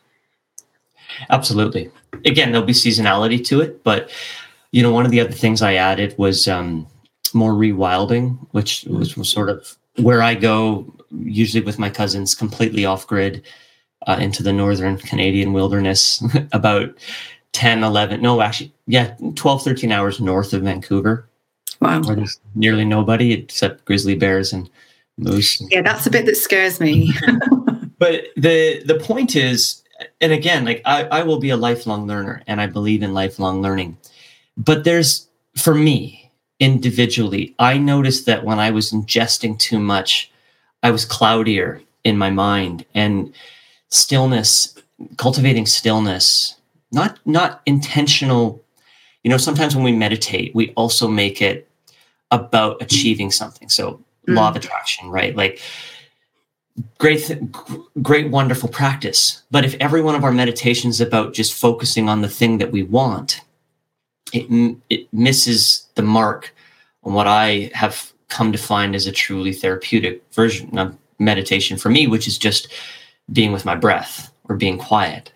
Absolutely. 1.30 1.92
Again, 2.26 2.52
there'll 2.52 2.66
be 2.66 2.74
seasonality 2.74 3.46
to 3.46 3.62
it, 3.62 3.84
but 3.84 4.10
you 4.72 4.82
know, 4.82 4.92
one 4.92 5.06
of 5.06 5.12
the 5.12 5.20
other 5.20 5.32
things 5.32 5.62
I 5.62 5.76
added 5.76 6.16
was 6.18 6.48
um, 6.48 6.88
more 7.34 7.54
rewilding, 7.54 8.38
which 8.52 8.84
was, 8.86 9.18
was 9.18 9.30
sort 9.30 9.50
of 9.50 9.78
where 9.98 10.22
I 10.22 10.36
go 10.36 10.92
usually 11.12 11.64
with 11.64 11.80
my 11.80 11.90
cousins 11.90 12.36
completely 12.36 12.86
off 12.86 13.06
grid 13.08 13.44
uh, 14.08 14.18
into 14.20 14.42
the 14.44 14.54
northern 14.54 14.98
Canadian 14.98 15.54
wilderness, 15.54 16.24
about 16.54 16.98
10, 17.54 17.84
11, 17.84 18.22
no, 18.22 18.42
actually, 18.42 18.74
yeah, 18.88 19.16
12, 19.36 19.64
13 19.64 19.92
hours 19.92 20.20
north 20.20 20.54
of 20.54 20.64
Vancouver. 20.64 21.28
Wow. 21.82 22.02
Where 22.02 22.16
there's 22.16 22.40
nearly 22.56 22.86
nobody 22.86 23.34
except 23.34 23.86
grizzly 23.86 24.16
bears 24.16 24.54
and 24.54 24.70
moose. 25.18 25.62
Yeah, 25.72 25.82
that's 25.82 26.06
a 26.06 26.12
bit 26.12 26.26
that 26.28 26.38
scares 26.38 26.80
me. 26.80 27.12
but 27.98 28.26
the 28.36 28.84
the 28.86 29.00
point 29.02 29.36
is, 29.36 29.82
and 30.20 30.32
again, 30.32 30.64
like 30.64 30.82
I, 30.86 31.06
I 31.06 31.24
will 31.24 31.40
be 31.40 31.50
a 31.50 31.58
lifelong 31.58 32.06
learner 32.06 32.44
and 32.46 32.62
I 32.62 32.68
believe 32.68 33.02
in 33.02 33.16
lifelong 33.16 33.64
learning. 33.64 33.98
But 34.58 34.84
there's 34.84 35.28
for 35.58 35.74
me, 35.74 36.21
individually, 36.62 37.54
I 37.60 37.78
noticed 37.78 38.28
that 38.28 38.46
when 38.46 38.60
I 38.60 38.70
was 38.70 38.92
ingesting 38.92 39.60
too 39.60 39.80
much, 39.80 40.32
I 40.84 40.92
was 40.92 41.04
cloudier 41.04 41.82
in 42.04 42.18
my 42.18 42.30
mind 42.30 42.86
and 42.94 43.34
stillness, 43.90 44.76
cultivating 45.18 45.66
stillness, 45.66 46.56
not 46.92 47.20
not 47.26 47.62
intentional. 47.66 48.64
You 49.24 49.32
know, 49.32 49.38
sometimes 49.38 49.76
when 49.76 49.84
we 49.84 49.92
meditate, 49.92 50.56
we 50.56 50.72
also 50.72 51.08
make 51.08 51.42
it 51.42 51.68
about 52.30 52.82
achieving 52.82 53.32
something. 53.32 53.68
So 53.68 54.00
mm. 54.28 54.36
law 54.36 54.50
of 54.50 54.56
attraction, 54.56 55.10
right? 55.10 55.36
Like 55.36 55.62
great 57.00 57.24
th- 57.26 57.40
great 58.02 58.32
wonderful 58.32 58.70
practice 58.70 59.44
but 59.52 59.66
if 59.66 59.76
every 59.82 60.02
one 60.02 60.16
of 60.16 60.24
our 60.24 60.32
meditations 60.32 60.96
is 60.96 61.02
about 61.02 61.34
just 61.34 61.54
focusing 61.54 62.08
on 62.08 62.22
the 62.22 62.30
thing 62.30 62.60
that 62.60 62.72
we 62.72 62.82
want 62.82 63.42
it, 64.34 64.78
it 64.90 65.08
misses 65.12 65.88
the 66.02 66.08
mark 66.08 66.54
on 67.04 67.14
what 67.14 67.28
I 67.28 67.72
have 67.74 68.12
come 68.28 68.52
to 68.52 68.58
find 68.58 68.96
as 68.96 69.08
a 69.08 69.12
truly 69.12 69.54
therapeutic 69.54 70.24
version 70.34 70.78
of 70.78 70.98
meditation 71.20 71.78
for 71.78 71.90
me, 71.90 72.08
which 72.08 72.28
is 72.28 72.38
just 72.38 72.68
being 73.32 73.52
with 73.52 73.66
my 73.66 73.76
breath 73.76 74.32
or 74.46 74.56
being 74.56 74.78
quiet. 74.78 75.32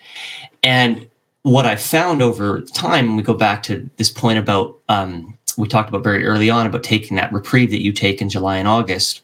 And 0.63 1.07
what 1.43 1.65
I 1.65 1.75
found 1.75 2.21
over 2.21 2.61
time, 2.61 3.15
we 3.15 3.23
go 3.23 3.35
back 3.35 3.61
to 3.63 3.87
this 3.97 4.09
point 4.09 4.39
about 4.39 4.79
um, 4.89 5.37
we 5.57 5.67
talked 5.67 5.89
about 5.89 6.03
very 6.03 6.25
early 6.25 6.49
on 6.49 6.65
about 6.65 6.83
taking 6.83 7.15
that 7.17 7.31
reprieve 7.31 7.71
that 7.71 7.83
you 7.83 7.93
take 7.93 8.21
in 8.21 8.29
July 8.29 8.57
and 8.57 8.67
August, 8.67 9.21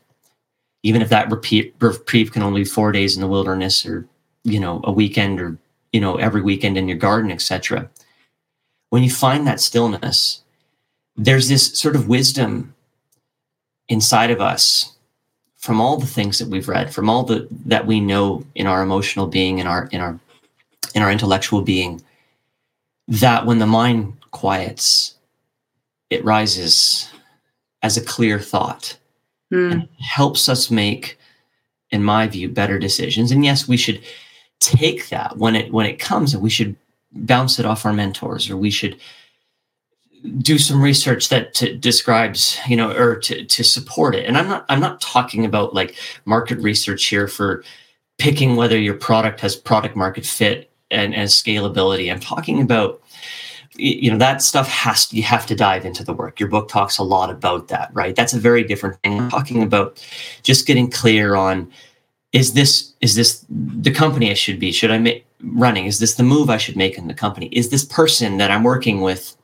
even 0.83 1.01
if 1.01 1.09
that 1.09 1.31
reprieve 1.31 2.31
can 2.31 2.43
only 2.43 2.61
be 2.61 2.65
four 2.65 2.91
days 2.91 3.15
in 3.15 3.21
the 3.21 3.27
wilderness 3.27 3.85
or 3.85 4.07
you 4.43 4.59
know 4.59 4.81
a 4.83 4.91
weekend 4.91 5.41
or 5.41 5.57
you 5.91 5.99
know 5.99 6.17
every 6.17 6.41
weekend 6.41 6.77
in 6.77 6.87
your 6.87 6.97
garden, 6.97 7.31
etc. 7.31 7.89
When 8.91 9.03
you 9.03 9.09
find 9.09 9.47
that 9.47 9.59
stillness, 9.59 10.43
there's 11.15 11.49
this 11.49 11.77
sort 11.77 11.95
of 11.95 12.07
wisdom 12.07 12.73
inside 13.89 14.31
of 14.31 14.41
us 14.41 14.95
from 15.57 15.79
all 15.79 15.97
the 15.97 16.07
things 16.07 16.39
that 16.39 16.47
we've 16.47 16.67
read, 16.67 16.93
from 16.93 17.09
all 17.09 17.23
the 17.23 17.47
that 17.65 17.85
we 17.85 17.99
know 17.99 18.43
in 18.55 18.65
our 18.65 18.81
emotional 18.81 19.27
being, 19.27 19.59
in 19.59 19.67
our 19.67 19.87
in 19.91 20.01
our 20.01 20.19
in 20.95 21.01
our 21.01 21.11
intellectual 21.11 21.61
being 21.61 22.01
that 23.07 23.45
when 23.45 23.59
the 23.59 23.67
mind 23.67 24.13
quiets, 24.31 25.15
it 26.09 26.23
rises 26.23 27.09
as 27.83 27.97
a 27.97 28.03
clear 28.03 28.39
thought 28.39 28.97
mm. 29.51 29.71
and 29.71 29.87
helps 29.99 30.47
us 30.47 30.71
make, 30.71 31.17
in 31.91 32.03
my 32.03 32.27
view, 32.27 32.49
better 32.49 32.79
decisions. 32.79 33.31
And 33.31 33.43
yes, 33.43 33.67
we 33.67 33.77
should 33.77 34.01
take 34.59 35.09
that 35.09 35.37
when 35.37 35.55
it 35.55 35.71
when 35.71 35.85
it 35.85 35.99
comes, 35.99 36.33
and 36.33 36.41
we 36.41 36.49
should 36.49 36.75
bounce 37.11 37.59
it 37.59 37.65
off 37.65 37.85
our 37.85 37.93
mentors, 37.93 38.49
or 38.49 38.57
we 38.57 38.71
should 38.71 38.97
do 40.37 40.57
some 40.57 40.81
research 40.81 41.29
that 41.29 41.53
to, 41.55 41.75
describes 41.75 42.59
you 42.67 42.75
know 42.75 42.91
or 42.91 43.15
to, 43.15 43.43
to 43.45 43.63
support 43.63 44.15
it. 44.15 44.25
And 44.25 44.37
i'm 44.37 44.47
not 44.47 44.65
i'm 44.69 44.79
not 44.79 45.01
talking 45.01 45.45
about 45.45 45.73
like 45.73 45.95
market 46.25 46.59
research 46.59 47.05
here 47.05 47.27
for 47.27 47.63
picking 48.17 48.55
whether 48.55 48.77
your 48.77 48.93
product 48.93 49.39
has 49.39 49.55
product 49.55 49.95
market 49.95 50.25
fit 50.25 50.71
and, 50.91 51.15
and 51.15 51.29
scalability. 51.29 52.11
I'm 52.11 52.19
talking 52.19 52.61
about 52.61 53.01
you 53.75 54.11
know 54.11 54.17
that 54.17 54.41
stuff 54.41 54.67
has 54.67 55.07
to, 55.07 55.15
you 55.15 55.23
have 55.23 55.45
to 55.47 55.55
dive 55.55 55.85
into 55.85 56.03
the 56.03 56.13
work. 56.13 56.39
Your 56.39 56.49
book 56.49 56.69
talks 56.69 56.97
a 56.97 57.03
lot 57.03 57.29
about 57.29 57.67
that 57.69 57.89
right? 57.93 58.15
That's 58.15 58.33
a 58.33 58.39
very 58.39 58.63
different 58.63 59.01
thing. 59.01 59.19
I'm 59.19 59.29
talking 59.29 59.63
about 59.63 60.05
just 60.43 60.67
getting 60.67 60.89
clear 60.89 61.35
on 61.35 61.71
is 62.31 62.53
this 62.53 62.93
is 63.01 63.15
this 63.15 63.45
the 63.49 63.91
company 63.91 64.29
i 64.29 64.33
should 64.35 64.59
be? 64.59 64.71
Should 64.71 64.91
i 64.91 64.97
make 64.97 65.25
running? 65.43 65.85
Is 65.85 65.99
this 65.99 66.15
the 66.15 66.23
move 66.23 66.49
i 66.49 66.57
should 66.57 66.77
make 66.77 66.97
in 66.97 67.07
the 67.07 67.13
company? 67.13 67.47
Is 67.47 67.69
this 67.69 67.85
person 67.85 68.37
that 68.37 68.51
i'm 68.51 68.63
working 68.63 69.01
with 69.01 69.35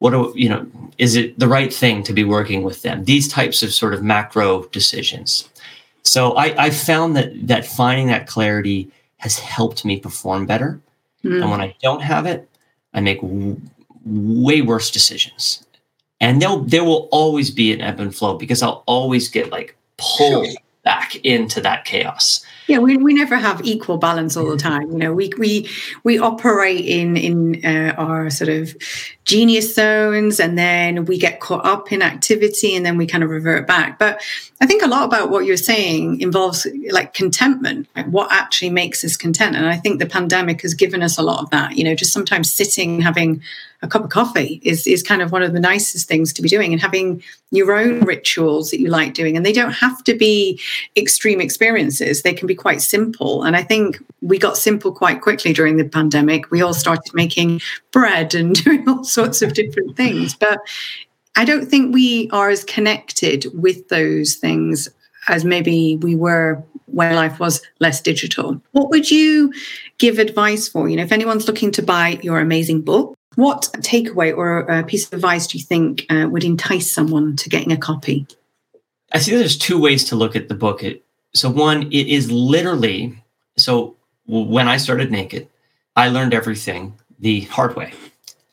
what 0.00 0.10
do 0.10 0.32
you 0.36 0.48
know 0.48 0.66
is 0.98 1.14
it 1.14 1.38
the 1.38 1.48
right 1.48 1.72
thing 1.72 2.02
to 2.02 2.12
be 2.12 2.24
working 2.24 2.62
with 2.62 2.82
them 2.82 3.04
these 3.04 3.28
types 3.28 3.62
of 3.62 3.72
sort 3.72 3.94
of 3.94 4.02
macro 4.02 4.64
decisions 4.66 5.48
so 6.02 6.32
i 6.32 6.66
i 6.66 6.70
found 6.70 7.16
that 7.16 7.30
that 7.46 7.64
finding 7.64 8.08
that 8.08 8.26
clarity 8.26 8.90
has 9.16 9.38
helped 9.38 9.84
me 9.84 9.98
perform 9.98 10.44
better 10.44 10.80
mm. 11.24 11.40
and 11.40 11.50
when 11.50 11.60
i 11.60 11.74
don't 11.80 12.02
have 12.02 12.26
it 12.26 12.50
I 12.92 13.00
make 13.00 13.20
w- 13.20 13.60
way 14.04 14.62
worse 14.62 14.90
decisions. 14.90 15.64
And 16.20 16.42
there 16.42 16.56
there 16.58 16.84
will 16.84 17.08
always 17.12 17.50
be 17.50 17.72
an 17.72 17.80
ebb 17.80 18.00
and 18.00 18.14
flow 18.14 18.36
because 18.36 18.62
I'll 18.62 18.82
always 18.86 19.28
get 19.28 19.50
like 19.50 19.76
pulled 19.96 20.46
sure. 20.46 20.54
back 20.84 21.16
into 21.24 21.60
that 21.60 21.84
chaos 21.84 22.44
yeah 22.66 22.78
we, 22.78 22.96
we 22.96 23.12
never 23.12 23.36
have 23.36 23.60
equal 23.64 23.98
balance 23.98 24.34
all 24.34 24.48
the 24.48 24.56
time 24.56 24.90
you 24.90 24.96
know 24.96 25.12
we 25.12 25.30
we 25.36 25.68
we 26.04 26.18
operate 26.18 26.84
in 26.86 27.16
in 27.16 27.64
uh, 27.64 27.92
our 27.98 28.30
sort 28.30 28.48
of 28.48 28.74
genius 29.30 29.76
zones 29.76 30.40
and 30.40 30.58
then 30.58 31.04
we 31.04 31.16
get 31.16 31.38
caught 31.38 31.64
up 31.64 31.92
in 31.92 32.02
activity 32.02 32.74
and 32.74 32.84
then 32.84 32.96
we 32.96 33.06
kind 33.06 33.22
of 33.22 33.30
revert 33.30 33.64
back. 33.64 33.96
But 33.96 34.20
i 34.62 34.66
think 34.66 34.82
a 34.82 34.88
lot 34.88 35.04
about 35.04 35.30
what 35.30 35.44
you're 35.46 35.56
saying 35.56 36.20
involves 36.20 36.66
like 36.90 37.14
contentment 37.14 37.88
like 37.96 38.06
what 38.06 38.30
actually 38.32 38.70
makes 38.70 39.04
us 39.04 39.16
content. 39.16 39.54
And 39.54 39.66
i 39.66 39.76
think 39.76 40.00
the 40.00 40.06
pandemic 40.06 40.62
has 40.62 40.74
given 40.74 41.00
us 41.00 41.16
a 41.16 41.22
lot 41.22 41.44
of 41.44 41.50
that. 41.50 41.76
You 41.76 41.84
know 41.84 41.94
just 41.94 42.12
sometimes 42.12 42.52
sitting 42.52 43.00
having 43.00 43.40
a 43.82 43.88
cup 43.88 44.04
of 44.04 44.10
coffee 44.10 44.60
is 44.64 44.86
is 44.86 45.02
kind 45.02 45.22
of 45.22 45.30
one 45.32 45.42
of 45.42 45.52
the 45.52 45.60
nicest 45.60 46.08
things 46.08 46.32
to 46.32 46.42
be 46.42 46.48
doing 46.48 46.72
and 46.72 46.82
having 46.82 47.22
your 47.50 47.72
own 47.72 48.00
rituals 48.00 48.70
that 48.70 48.80
you 48.80 48.88
like 48.88 49.14
doing. 49.14 49.36
And 49.36 49.46
they 49.46 49.52
don't 49.52 49.72
have 49.72 50.04
to 50.04 50.14
be 50.14 50.60
extreme 50.96 51.40
experiences. 51.40 52.22
They 52.22 52.34
can 52.34 52.46
be 52.46 52.54
quite 52.54 52.82
simple. 52.82 53.44
And 53.44 53.56
i 53.56 53.62
think 53.62 54.02
we 54.22 54.38
got 54.38 54.56
simple 54.56 54.92
quite 54.92 55.22
quickly 55.22 55.52
during 55.52 55.76
the 55.76 55.88
pandemic. 55.88 56.50
We 56.50 56.62
all 56.62 56.74
started 56.74 57.14
making 57.14 57.60
bread 57.92 58.34
and 58.34 58.54
doing 58.64 58.88
all 58.88 59.04
sorts 59.04 59.19
of 59.42 59.54
different 59.54 59.96
things 59.96 60.34
but 60.34 60.58
i 61.36 61.44
don't 61.44 61.66
think 61.66 61.94
we 61.94 62.28
are 62.32 62.50
as 62.50 62.64
connected 62.64 63.46
with 63.54 63.88
those 63.88 64.34
things 64.34 64.88
as 65.28 65.44
maybe 65.44 65.96
we 65.96 66.14
were 66.14 66.62
when 66.86 67.14
life 67.14 67.38
was 67.38 67.62
less 67.78 68.00
digital. 68.00 68.60
What 68.72 68.90
would 68.90 69.10
you 69.10 69.52
give 69.98 70.18
advice 70.18 70.68
for? 70.68 70.88
You 70.88 70.96
know, 70.96 71.02
if 71.02 71.12
anyone's 71.12 71.46
looking 71.46 71.70
to 71.72 71.82
buy 71.82 72.18
your 72.22 72.40
amazing 72.40 72.82
book, 72.82 73.16
what 73.36 73.68
takeaway 73.76 74.36
or 74.36 74.60
a 74.60 74.82
piece 74.82 75.06
of 75.06 75.12
advice 75.12 75.46
do 75.46 75.58
you 75.58 75.64
think 75.64 76.04
uh, 76.10 76.26
would 76.28 76.44
entice 76.44 76.90
someone 76.90 77.36
to 77.36 77.48
getting 77.48 77.70
a 77.70 77.76
copy? 77.76 78.26
I 79.12 79.18
think 79.18 79.38
there's 79.38 79.58
two 79.58 79.78
ways 79.78 80.04
to 80.04 80.16
look 80.16 80.34
at 80.34 80.48
the 80.48 80.54
book. 80.54 80.82
It, 80.82 81.04
so 81.32 81.48
one, 81.48 81.82
it 81.92 82.08
is 82.08 82.30
literally 82.30 83.22
so 83.56 83.96
when 84.26 84.68
I 84.68 84.76
started 84.76 85.10
naked, 85.10 85.48
I 85.96 86.08
learned 86.08 86.34
everything 86.34 86.94
the 87.18 87.42
hard 87.42 87.76
way. 87.76 87.92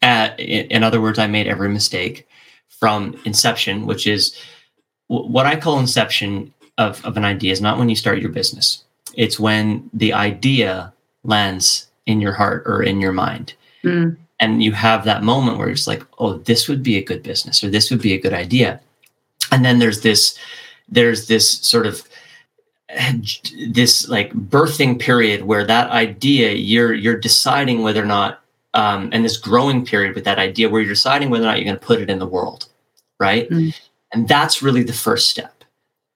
In, 0.02 0.68
in 0.68 0.84
other 0.84 1.02
words, 1.02 1.20
I 1.20 1.28
made 1.28 1.48
every 1.48 1.70
mistake 1.70 2.28
from 2.70 3.20
inception, 3.26 3.86
which 3.86 4.08
is 4.08 4.38
what 5.08 5.46
I 5.46 5.56
call 5.56 5.80
inception 5.80 6.54
of, 6.78 7.04
of 7.06 7.18
an 7.18 7.26
idea 7.26 7.52
is 7.52 7.62
not 7.62 7.78
when 7.78 7.90
you 7.90 7.96
start 7.96 8.20
your 8.20 8.30
business. 8.30 8.84
It's 9.16 9.40
when 9.40 9.90
the 9.94 10.14
idea 10.14 10.94
lands 11.24 11.88
in 12.06 12.22
your 12.22 12.34
heart 12.34 12.64
or 12.66 12.84
in 12.84 13.02
your 13.02 13.14
mind. 13.14 13.54
Mm 13.84 14.18
and 14.40 14.64
you 14.64 14.72
have 14.72 15.06
that 15.06 15.24
moment 15.24 15.58
where 15.58 15.70
it's 15.70 15.88
like 15.88 16.04
oh 16.20 16.38
this 16.40 16.68
would 16.68 16.84
be 16.84 16.98
a 16.98 17.04
good 17.04 17.24
business 17.24 17.64
or 17.64 17.70
this 17.70 17.90
would 17.90 18.02
be 18.02 18.14
a 18.14 18.20
good 18.20 18.34
idea 18.34 18.80
and 19.52 19.64
then 19.64 19.80
there's 19.80 20.02
this 20.02 20.38
there's 20.90 21.28
this 21.28 21.52
sort 21.60 21.86
of 21.86 22.08
this 23.70 24.08
like 24.08 24.32
birthing 24.34 25.00
period 25.00 25.44
where 25.44 25.66
that 25.66 25.90
idea 25.92 26.54
you're 26.54 26.94
you're 26.94 27.18
deciding 27.18 27.82
whether 27.82 28.02
or 28.02 28.06
not 28.06 28.42
um, 28.78 29.10
and 29.12 29.26
this 29.26 29.38
growing 29.38 29.86
period 29.86 30.16
with 30.16 30.24
that 30.24 30.40
idea 30.40 30.70
where 30.70 30.82
you're 30.82 30.94
deciding 30.94 31.30
whether 31.30 31.44
or 31.44 31.48
not 31.48 31.58
you're 31.58 31.66
going 31.66 31.80
to 31.80 31.86
put 31.86 32.02
it 32.02 32.10
in 32.10 32.20
the 32.20 32.28
world 32.28 32.68
right 33.20 33.50
mm. 33.50 33.76
and 34.14 34.28
that's 34.28 34.62
really 34.62 34.84
the 34.84 34.94
first 34.94 35.30
step 35.30 35.64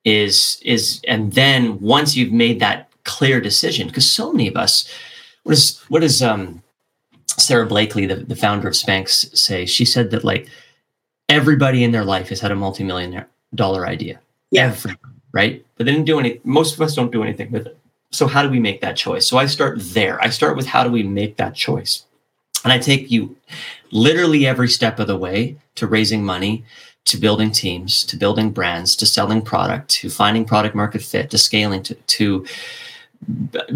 is 0.06 0.62
is 0.63 1.02
and 1.08 1.34
then 1.34 1.80
once 1.82 2.15
you've 2.15 2.32
made 2.32 2.60
that 2.60 2.89
clear 3.04 3.41
decision 3.41 3.88
because 3.88 4.10
so 4.10 4.32
many 4.32 4.47
of 4.47 4.56
us 4.56 4.89
what 5.43 5.54
is 5.54 5.80
what 5.89 6.04
is 6.04 6.21
um 6.21 6.62
Sara 7.38 7.65
Blakely, 7.65 8.06
the, 8.06 8.15
the 8.15 8.36
founder 8.36 8.67
of 8.67 8.74
Spanx, 8.74 9.36
say 9.38 9.65
she 9.65 9.86
said 9.86 10.12
that 10.12 10.24
like 10.24 10.47
everybody 11.30 11.84
in 11.84 11.91
their 11.91 12.04
life 12.04 12.30
has 12.30 12.39
had 12.39 12.52
a 12.52 12.56
multi-million 12.56 13.26
dollar 13.56 13.88
idea. 13.88 14.19
Yeah. 14.52 14.67
Every, 14.67 14.95
right. 15.32 15.65
But 15.78 15.86
they 15.86 15.91
didn't 15.91 16.06
do 16.06 16.19
any, 16.19 16.39
most 16.43 16.76
of 16.76 16.82
us 16.82 16.93
don't 16.93 17.12
do 17.12 17.24
anything 17.24 17.52
with 17.52 17.67
it. 17.67 17.78
So 18.12 18.28
how 18.28 18.43
do 18.43 18.50
we 18.50 18.60
make 18.60 18.82
that 18.82 18.97
choice? 18.97 19.26
So 19.26 19.38
I 19.38 19.45
start 19.45 19.78
there. 19.80 20.21
I 20.21 20.30
start 20.30 20.58
with 20.58 20.67
how 20.67 20.84
do 20.84 20.91
we 20.91 21.04
make 21.04 21.38
that 21.38 21.56
choice? 21.56 22.06
And 22.63 22.71
I 22.74 22.80
take 22.80 23.12
you 23.12 23.36
literally 23.91 24.45
every 24.45 24.69
step 24.69 25.00
of 25.00 25.08
the 25.08 25.17
way 25.17 25.58
to 25.76 25.88
raising 25.88 26.24
money, 26.24 26.63
to 27.06 27.17
building 27.17 27.52
teams, 27.52 28.04
to 28.06 28.17
building 28.17 28.52
brands, 28.52 28.95
to 28.97 29.06
selling 29.06 29.41
product, 29.41 29.89
to 29.89 30.10
finding 30.10 30.45
product 30.45 30.76
market 30.76 31.02
fit, 31.02 31.30
to 31.32 31.38
scaling, 31.38 31.84
to, 31.84 31.95
to 31.95 32.45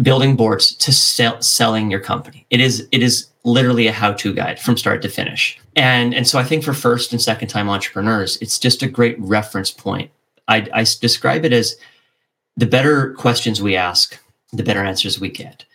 building 0.02 0.36
boards, 0.36 0.74
to 0.74 0.92
sell, 0.92 1.40
selling 1.42 1.90
your 1.90 2.00
company. 2.00 2.46
It 2.50 2.60
is, 2.60 2.86
it 2.92 3.02
is 3.02 3.28
literally 3.44 3.86
a 3.86 3.92
how-to 3.92 4.32
guide 4.32 4.58
from 4.58 4.76
start 4.76 5.02
to 5.02 5.08
finish. 5.08 5.58
And 5.76 6.14
and 6.14 6.26
so 6.26 6.38
I 6.38 6.44
think 6.44 6.64
for 6.64 6.72
first 6.72 7.12
and 7.12 7.20
second 7.20 7.48
time 7.48 7.68
entrepreneurs, 7.68 8.38
it's 8.40 8.58
just 8.58 8.82
a 8.82 8.88
great 8.88 9.16
reference 9.20 9.70
point. 9.70 10.10
I, 10.48 10.66
I 10.72 10.84
describe 11.00 11.44
it 11.44 11.52
as 11.52 11.76
the 12.56 12.66
better 12.66 13.12
questions 13.14 13.60
we 13.60 13.76
ask, 13.76 14.18
the 14.52 14.62
better 14.62 14.82
answers 14.82 15.20
we 15.20 15.28
get 15.28 15.65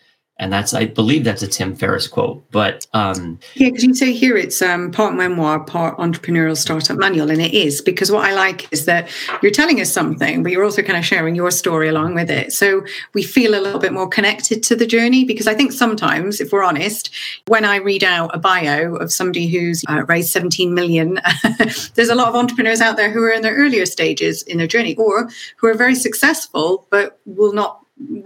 and 0.42 0.52
that's 0.52 0.74
I 0.74 0.86
believe 0.86 1.22
that's 1.22 1.42
a 1.42 1.46
Tim 1.46 1.76
Ferriss 1.76 2.08
quote. 2.08 2.42
But 2.50 2.84
um, 2.92 3.38
yeah, 3.54 3.68
because 3.68 3.84
you 3.84 3.94
say 3.94 4.12
here 4.12 4.36
it's 4.36 4.60
um, 4.60 4.90
part 4.90 5.14
memoir, 5.14 5.60
part 5.60 5.96
entrepreneurial 5.98 6.56
startup 6.56 6.98
manual, 6.98 7.30
and 7.30 7.40
it 7.40 7.54
is 7.54 7.80
because 7.80 8.10
what 8.10 8.24
I 8.24 8.34
like 8.34 8.70
is 8.72 8.84
that 8.86 9.08
you're 9.40 9.52
telling 9.52 9.80
us 9.80 9.92
something, 9.92 10.42
but 10.42 10.50
you're 10.50 10.64
also 10.64 10.82
kind 10.82 10.98
of 10.98 11.04
sharing 11.04 11.36
your 11.36 11.52
story 11.52 11.88
along 11.88 12.14
with 12.14 12.28
it. 12.28 12.52
So 12.52 12.84
we 13.14 13.22
feel 13.22 13.54
a 13.54 13.62
little 13.62 13.78
bit 13.78 13.92
more 13.92 14.08
connected 14.08 14.64
to 14.64 14.74
the 14.74 14.84
journey. 14.84 15.22
Because 15.22 15.46
I 15.46 15.54
think 15.54 15.70
sometimes, 15.70 16.40
if 16.40 16.50
we're 16.50 16.64
honest, 16.64 17.14
when 17.46 17.64
I 17.64 17.76
read 17.76 18.02
out 18.02 18.34
a 18.34 18.38
bio 18.38 18.96
of 18.96 19.12
somebody 19.12 19.46
who's 19.46 19.84
uh, 19.88 20.04
raised 20.06 20.30
17 20.30 20.74
million, 20.74 21.20
there's 21.94 22.08
a 22.08 22.16
lot 22.16 22.28
of 22.28 22.34
entrepreneurs 22.34 22.80
out 22.80 22.96
there 22.96 23.12
who 23.12 23.22
are 23.22 23.30
in 23.30 23.42
their 23.42 23.54
earlier 23.54 23.86
stages 23.86 24.42
in 24.42 24.58
their 24.58 24.66
journey, 24.66 24.96
or 24.96 25.30
who 25.56 25.68
are 25.68 25.74
very 25.74 25.94
successful 25.94 26.88
but 26.90 27.20
will 27.26 27.52
not 27.52 27.81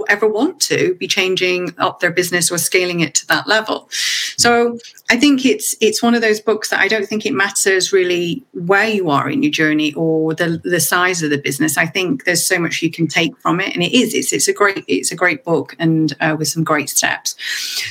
ever 0.09 0.29
want 0.29 0.61
to 0.61 0.95
be 0.97 1.07
changing 1.07 1.75
up 1.79 2.01
their 2.01 2.11
business 2.11 2.51
or 2.51 2.59
scaling 2.59 3.01
it 3.01 3.15
to 3.15 3.27
that 3.29 3.47
level. 3.47 3.89
So 4.37 4.79
I 5.11 5.17
think 5.17 5.45
it's 5.45 5.75
it's 5.81 6.03
one 6.03 6.15
of 6.15 6.23
those 6.23 6.41
books 6.41 6.71
that 6.71 6.81
I 6.81 6.89
don't 6.89 7.07
think 7.07 7.27
it 7.27 7.33
matters 7.33 7.93
really 7.93 8.45
where 8.53 8.89
you 8.89 9.11
are 9.11 9.29
in 9.31 9.43
your 9.43 9.53
journey 9.53 9.93
or 9.95 10.35
the 10.35 10.61
the 10.65 10.81
size 10.81 11.23
of 11.23 11.31
the 11.31 11.39
business. 11.39 11.77
I 11.77 11.87
think 11.87 12.25
there's 12.25 12.47
so 12.47 12.59
much 12.59 12.83
you 12.83 12.91
can 12.91 13.07
take 13.07 13.37
from 13.39 13.61
it, 13.61 13.75
and 13.75 13.83
it 13.83 13.93
is 13.93 14.15
it's 14.15 14.33
it's 14.33 14.49
a 14.49 14.53
great 14.53 14.85
it's 14.89 15.13
a 15.13 15.17
great 15.17 15.45
book 15.45 15.75
and 15.79 16.15
uh, 16.21 16.37
with 16.39 16.49
some 16.49 16.65
great 16.65 16.89
steps. 16.89 17.37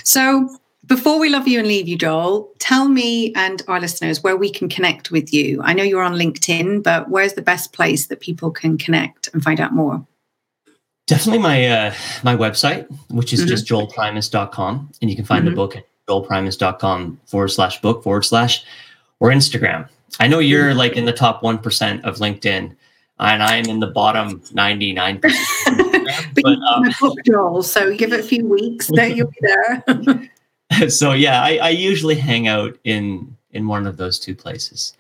So 0.04 0.50
before 0.86 1.20
we 1.20 1.30
love 1.30 1.48
you 1.48 1.58
and 1.58 1.68
leave 1.68 1.88
you, 1.88 1.98
Joel, 1.98 2.52
tell 2.60 2.88
me 2.88 3.34
and 3.34 3.64
our 3.68 3.80
listeners 3.80 4.22
where 4.22 4.38
we 4.38 4.52
can 4.52 4.70
connect 4.70 5.10
with 5.10 5.34
you. 5.34 5.60
I 5.64 5.74
know 5.74 5.84
you're 5.84 6.04
on 6.04 6.14
LinkedIn, 6.14 6.84
but 6.84 7.10
where's 7.10 7.34
the 7.34 7.42
best 7.42 7.74
place 7.74 8.06
that 8.08 8.20
people 8.20 8.52
can 8.52 8.78
connect 8.78 9.30
and 9.34 9.44
find 9.44 9.60
out 9.60 9.74
more? 9.74 10.06
Definitely 11.08 11.40
my 11.40 11.68
uh, 11.68 11.94
my 12.24 12.36
website, 12.36 12.88
which 13.10 13.32
is 13.34 13.42
mm-hmm. 13.42 13.50
just 13.50 13.68
joelprimus.com. 13.68 14.92
And 15.02 15.10
you 15.10 15.16
can 15.16 15.26
find 15.26 15.44
mm-hmm. 15.44 15.52
the 15.52 15.56
book 15.56 15.76
at 15.76 15.86
joelprimus.com 16.08 17.20
forward 17.26 17.50
slash 17.50 17.82
book 17.82 18.04
forward 18.04 18.24
slash 18.24 18.64
or 19.20 19.30
Instagram. 19.30 19.88
I 20.20 20.28
know 20.28 20.40
you're 20.40 20.70
mm-hmm. 20.70 20.78
like 20.78 20.94
in 20.94 21.06
the 21.06 21.14
top 21.14 21.42
1% 21.42 22.04
of 22.04 22.18
LinkedIn 22.18 22.76
and 23.20 23.44
I'm 23.44 23.66
in 23.66 23.80
the 23.80 23.88
bottom 23.88 24.40
99%. 24.42 25.22
but, 25.22 26.44
but 26.44 26.46
um, 26.46 26.84
book, 27.00 27.18
Joel, 27.26 27.64
so 27.64 27.96
give 27.96 28.14
it 28.14 28.20
a 28.20 28.24
few 28.24 28.48
weeks, 28.48 28.90
then 28.94 29.16
you'll 29.16 29.32
be 29.32 30.30
there. 30.72 30.90
so 30.90 31.14
yeah, 31.14 31.42
I, 31.42 31.58
I 31.58 31.70
usually 31.70 32.16
hang 32.16 32.48
out 32.48 32.78
in 32.84 33.36
in 33.52 33.68
one 33.68 33.88
of 33.88 33.96
those 33.96 34.20
two 34.20 34.36
places. 34.36 34.94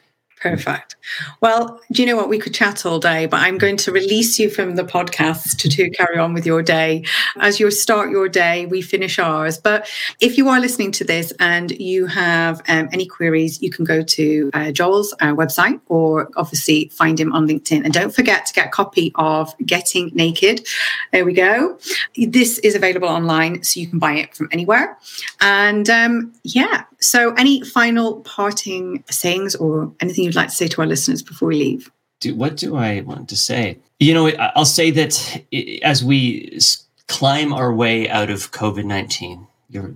Perfect. 0.45 0.95
Well, 1.41 1.81
do 1.91 2.03
you 2.03 2.07
know 2.07 2.15
what? 2.15 2.29
We 2.29 2.37
could 2.37 2.53
chat 2.53 2.85
all 2.85 2.99
day, 2.99 3.25
but 3.25 3.39
I'm 3.39 3.57
going 3.57 3.77
to 3.77 3.91
release 3.91 4.37
you 4.37 4.47
from 4.47 4.75
the 4.75 4.83
podcast 4.83 5.57
to, 5.57 5.69
to 5.69 5.89
carry 5.89 6.19
on 6.19 6.35
with 6.35 6.45
your 6.45 6.61
day. 6.61 7.03
As 7.39 7.59
you 7.59 7.71
start 7.71 8.11
your 8.11 8.29
day, 8.29 8.67
we 8.67 8.83
finish 8.83 9.17
ours. 9.17 9.57
But 9.57 9.89
if 10.21 10.37
you 10.37 10.47
are 10.49 10.59
listening 10.59 10.91
to 10.91 11.03
this 11.03 11.33
and 11.39 11.71
you 11.71 12.05
have 12.05 12.61
um, 12.67 12.89
any 12.91 13.07
queries, 13.07 13.59
you 13.59 13.71
can 13.71 13.85
go 13.85 14.03
to 14.03 14.51
uh, 14.53 14.71
Joel's 14.71 15.13
uh, 15.13 15.33
website 15.33 15.81
or 15.87 16.29
obviously 16.35 16.89
find 16.89 17.19
him 17.19 17.33
on 17.33 17.47
LinkedIn. 17.47 17.83
And 17.83 17.91
don't 17.91 18.13
forget 18.13 18.45
to 18.45 18.53
get 18.53 18.67
a 18.67 18.69
copy 18.69 19.11
of 19.15 19.51
Getting 19.65 20.11
Naked. 20.13 20.67
There 21.11 21.25
we 21.25 21.33
go. 21.33 21.79
This 22.15 22.59
is 22.59 22.75
available 22.75 23.07
online, 23.07 23.63
so 23.63 23.79
you 23.79 23.87
can 23.87 23.97
buy 23.97 24.13
it 24.13 24.35
from 24.35 24.49
anywhere. 24.51 24.95
And 25.41 25.89
um, 25.89 26.33
yeah, 26.43 26.83
so, 26.99 27.33
any 27.33 27.61
final 27.61 28.21
parting 28.21 29.03
sayings 29.09 29.55
or 29.55 29.91
anything 29.99 30.25
you'd 30.25 30.35
like 30.35 30.49
to 30.49 30.55
say 30.55 30.67
to 30.67 30.81
our 30.81 30.87
listeners 30.87 31.21
before 31.21 31.49
we 31.49 31.55
leave? 31.55 31.91
Do, 32.19 32.35
what 32.35 32.57
do 32.57 32.75
I 32.75 33.01
want 33.01 33.29
to 33.29 33.37
say? 33.37 33.77
You 33.99 34.13
know, 34.13 34.27
I'll 34.55 34.65
say 34.65 34.91
that 34.91 35.43
as 35.83 36.03
we 36.03 36.59
climb 37.07 37.53
our 37.53 37.73
way 37.73 38.09
out 38.09 38.29
of 38.29 38.51
COVID 38.51 38.85
19, 38.85 39.47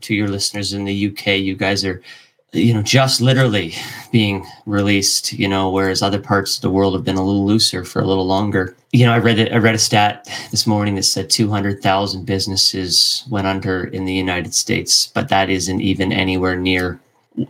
to 0.02 0.16
your 0.16 0.28
listeners 0.28 0.74
in 0.74 0.86
the 0.86 1.08
UK, 1.08 1.28
you 1.38 1.56
guys 1.56 1.86
are 1.86 2.02
you 2.52 2.74
know 2.74 2.82
just 2.82 3.22
literally 3.22 3.74
being 4.12 4.46
released 4.66 5.34
you 5.34 5.48
know 5.48 5.70
whereas 5.70 6.02
other 6.02 6.20
parts 6.20 6.56
of 6.56 6.62
the 6.62 6.70
world 6.70 6.94
have 6.94 7.04
been 7.04 7.16
a 7.16 7.24
little 7.24 7.46
looser 7.46 7.84
for 7.84 8.02
a 8.02 8.06
little 8.06 8.26
longer. 8.26 8.76
You 8.92 9.06
know 9.06 9.14
i 9.14 9.20
read 9.20 9.40
it 9.40 9.54
i 9.54 9.58
read 9.58 9.76
a 9.76 9.80
stat 9.80 10.28
this 10.50 10.66
morning 10.66 10.96
that 10.96 11.04
said 11.04 11.30
200,000 11.30 12.26
businesses 12.26 13.24
went 13.30 13.46
under 13.46 13.84
in 13.86 14.06
the 14.06 14.14
united 14.14 14.56
states 14.56 15.08
but 15.08 15.30
that 15.30 15.50
isn't 15.50 15.82
even 15.82 16.12
anywhere 16.12 16.56
near 16.56 17.00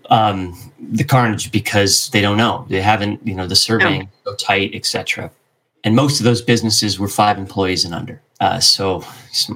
um, 0.09 0.55
the 0.91 1.03
carnage 1.03 1.51
because 1.51 2.09
they 2.09 2.21
don't 2.21 2.37
know. 2.37 2.65
They 2.69 2.81
haven't 2.81 3.25
you 3.25 3.35
know 3.35 3.47
the 3.47 3.55
surveying 3.55 4.09
no. 4.25 4.31
so 4.31 4.35
tight 4.35 4.75
etc 4.75 5.31
and 5.83 5.95
most 5.95 6.19
of 6.19 6.25
those 6.25 6.41
businesses 6.41 6.99
were 6.99 7.07
five 7.07 7.37
employees 7.37 7.85
and 7.85 7.93
under 7.93 8.21
uh, 8.39 8.59
so 8.59 9.03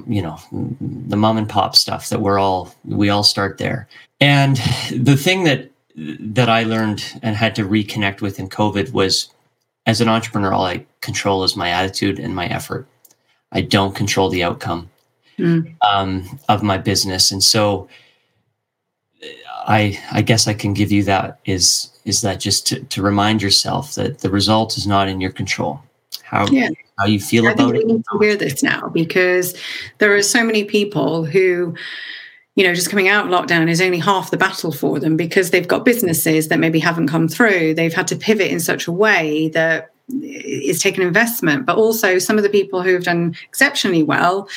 you 0.06 0.22
know 0.22 0.38
the 0.80 1.16
mom 1.16 1.36
and 1.36 1.48
pop 1.48 1.74
stuff 1.74 2.08
that 2.08 2.20
we're 2.20 2.38
all 2.38 2.74
we 2.84 3.08
all 3.08 3.22
start 3.22 3.58
there 3.58 3.88
and 4.20 4.56
the 4.90 5.16
thing 5.16 5.44
that 5.44 5.70
that 5.96 6.48
I 6.48 6.64
learned 6.64 7.04
and 7.22 7.36
had 7.36 7.54
to 7.56 7.62
reconnect 7.62 8.20
with 8.20 8.40
in 8.40 8.48
COVID 8.48 8.92
was 8.92 9.30
as 9.86 10.00
an 10.00 10.08
entrepreneur, 10.08 10.52
all 10.52 10.66
I 10.66 10.84
control 11.00 11.44
is 11.44 11.56
my 11.56 11.68
attitude 11.68 12.18
and 12.18 12.34
my 12.34 12.46
effort. 12.46 12.86
I 13.52 13.60
don't 13.60 13.94
control 13.94 14.28
the 14.28 14.42
outcome 14.42 14.90
mm. 15.38 15.72
um, 15.86 16.38
of 16.48 16.62
my 16.62 16.78
business. 16.78 17.30
And 17.30 17.42
so 17.42 17.88
I 19.66 20.00
I 20.10 20.22
guess 20.22 20.48
I 20.48 20.54
can 20.54 20.74
give 20.74 20.90
you 20.90 21.04
that 21.04 21.38
is 21.44 21.90
is 22.04 22.20
that 22.22 22.40
just 22.40 22.66
to, 22.68 22.82
to 22.82 23.02
remind 23.02 23.40
yourself 23.40 23.94
that 23.94 24.18
the 24.18 24.30
result 24.30 24.76
is 24.76 24.86
not 24.86 25.08
in 25.08 25.20
your 25.20 25.32
control. 25.32 25.80
How 26.22 26.46
yeah. 26.46 26.70
how 26.98 27.06
you 27.06 27.20
feel 27.20 27.46
I 27.48 27.52
about 27.52 27.74
it. 27.74 27.86
We 27.86 27.92
need 27.94 28.04
to 28.12 28.18
hear 28.18 28.36
this 28.36 28.62
now 28.62 28.88
because 28.88 29.54
there 29.98 30.14
are 30.14 30.22
so 30.22 30.44
many 30.44 30.64
people 30.64 31.24
who 31.24 31.74
you 32.56 32.62
know, 32.62 32.74
just 32.74 32.90
coming 32.90 33.08
out 33.08 33.26
of 33.26 33.32
lockdown 33.32 33.68
is 33.68 33.80
only 33.80 33.98
half 33.98 34.30
the 34.30 34.36
battle 34.36 34.70
for 34.70 35.00
them 35.00 35.16
because 35.16 35.50
they've 35.50 35.66
got 35.66 35.84
businesses 35.84 36.48
that 36.48 36.60
maybe 36.60 36.78
haven't 36.78 37.08
come 37.08 37.26
through. 37.26 37.74
They've 37.74 37.92
had 37.92 38.06
to 38.08 38.16
pivot 38.16 38.50
in 38.50 38.60
such 38.60 38.86
a 38.86 38.92
way 38.92 39.48
that 39.48 39.90
eh, 40.10 40.20
it's 40.22 40.80
taken 40.80 41.02
investment, 41.02 41.66
but 41.66 41.76
also 41.76 42.18
some 42.18 42.36
of 42.36 42.44
the 42.44 42.48
people 42.48 42.82
who 42.82 42.92
have 42.94 43.02
done 43.02 43.34
exceptionally 43.48 44.04
well 44.04 44.48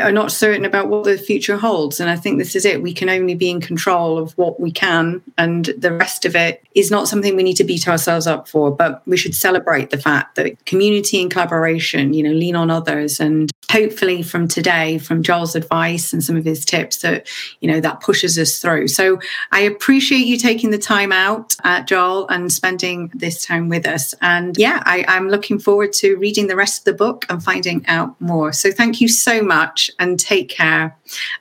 are 0.00 0.12
not 0.12 0.32
certain 0.32 0.64
about 0.64 0.88
what 0.88 1.04
the 1.04 1.18
future 1.18 1.56
holds. 1.56 2.00
And 2.00 2.10
I 2.10 2.16
think 2.16 2.38
this 2.38 2.56
is 2.56 2.64
it. 2.64 2.82
We 2.82 2.92
can 2.92 3.08
only 3.08 3.34
be 3.34 3.50
in 3.50 3.60
control 3.60 4.18
of 4.18 4.32
what 4.38 4.60
we 4.60 4.70
can, 4.70 5.22
and 5.38 5.66
the 5.78 5.92
rest 5.92 6.24
of 6.24 6.34
it 6.36 6.62
is 6.74 6.90
not 6.90 7.08
something 7.08 7.36
we 7.36 7.42
need 7.42 7.56
to 7.56 7.64
beat 7.64 7.88
ourselves 7.88 8.26
up 8.26 8.48
for. 8.48 8.70
But 8.70 9.02
we 9.06 9.16
should 9.16 9.34
celebrate 9.34 9.90
the 9.90 9.98
fact 9.98 10.36
that 10.36 10.64
community 10.66 11.20
and 11.20 11.30
collaboration, 11.30 12.14
you 12.14 12.22
know, 12.22 12.32
lean 12.32 12.56
on 12.56 12.70
others. 12.70 13.20
And 13.20 13.50
hopefully, 13.70 14.22
from 14.22 14.48
today, 14.48 14.98
from 14.98 15.22
Joel's 15.22 15.54
advice 15.54 16.12
and 16.12 16.22
some 16.22 16.36
of 16.36 16.44
his 16.44 16.64
tips, 16.64 16.98
that, 16.98 17.28
you 17.60 17.70
know, 17.70 17.80
that 17.80 18.00
pushes 18.00 18.38
us 18.38 18.58
through. 18.58 18.88
So 18.88 19.20
I 19.52 19.60
appreciate 19.60 20.26
you 20.26 20.36
taking 20.36 20.70
the 20.70 20.78
time 20.78 21.12
out, 21.12 21.56
uh, 21.64 21.82
Joel, 21.82 22.28
and 22.28 22.52
spending 22.52 23.10
this 23.14 23.44
time 23.44 23.68
with 23.68 23.86
us. 23.86 24.14
And 24.20 24.56
yeah, 24.56 24.82
I, 24.84 25.04
I'm 25.08 25.28
looking 25.28 25.58
forward 25.58 25.92
to 25.94 26.16
reading 26.16 26.46
the 26.46 26.56
rest 26.56 26.80
of 26.80 26.84
the 26.84 26.92
book 26.92 27.26
and 27.28 27.42
finding 27.42 27.84
out 27.86 28.20
more. 28.20 28.52
So 28.52 28.70
thank 28.70 29.00
you 29.00 29.08
so 29.08 29.42
much 29.42 29.83
and 29.98 30.18
take 30.18 30.48
care. 30.48 30.96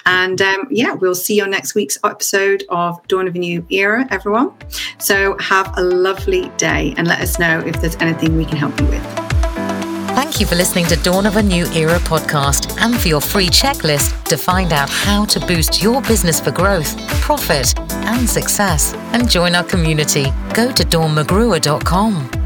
And 0.06 0.42
um, 0.42 0.68
yeah, 0.70 0.94
we'll 0.94 1.16
see 1.16 1.38
you 1.38 1.44
on 1.44 1.52
next 1.52 1.76
week's 1.76 1.98
episode 2.04 2.64
of 2.70 3.06
Dawn 3.08 3.28
of 3.28 3.36
a 3.36 3.40
New 3.40 3.66
Era, 3.70 4.08
everyone. 4.12 4.54
So 5.00 5.38
have 5.40 5.74
a 5.78 5.82
lovely 5.82 6.50
day 6.58 6.94
and 6.98 7.08
let 7.08 7.22
us 7.22 7.40
know 7.40 7.60
if 7.60 7.80
there's 7.82 7.96
anything 7.98 8.38
we 8.38 8.46
can 8.46 8.58
help 8.58 8.80
you 8.80 8.88
with. 8.88 9.04
Thank 10.16 10.40
you 10.40 10.46
for 10.46 10.56
listening 10.56 10.86
to 10.88 10.96
Dawn 10.98 11.26
of 11.26 11.38
a 11.38 11.44
New 11.44 11.66
Era 11.74 11.98
podcast 12.00 12.80
and 12.82 13.00
for 13.00 13.08
your 13.08 13.22
free 13.22 13.48
checklist 13.48 14.24
to 14.26 14.38
find 14.38 14.72
out 14.72 14.90
how 14.90 15.26
to 15.26 15.40
boost 15.40 15.82
your 15.82 16.02
business 16.04 16.40
for 16.40 16.52
growth, 16.52 16.96
profit, 17.22 17.78
and 17.90 18.30
success. 18.30 18.94
And 19.14 19.30
join 19.30 19.56
our 19.56 19.64
community. 19.64 20.26
Go 20.54 20.72
to 20.72 20.84
dawnmcgruer.com. 20.84 22.43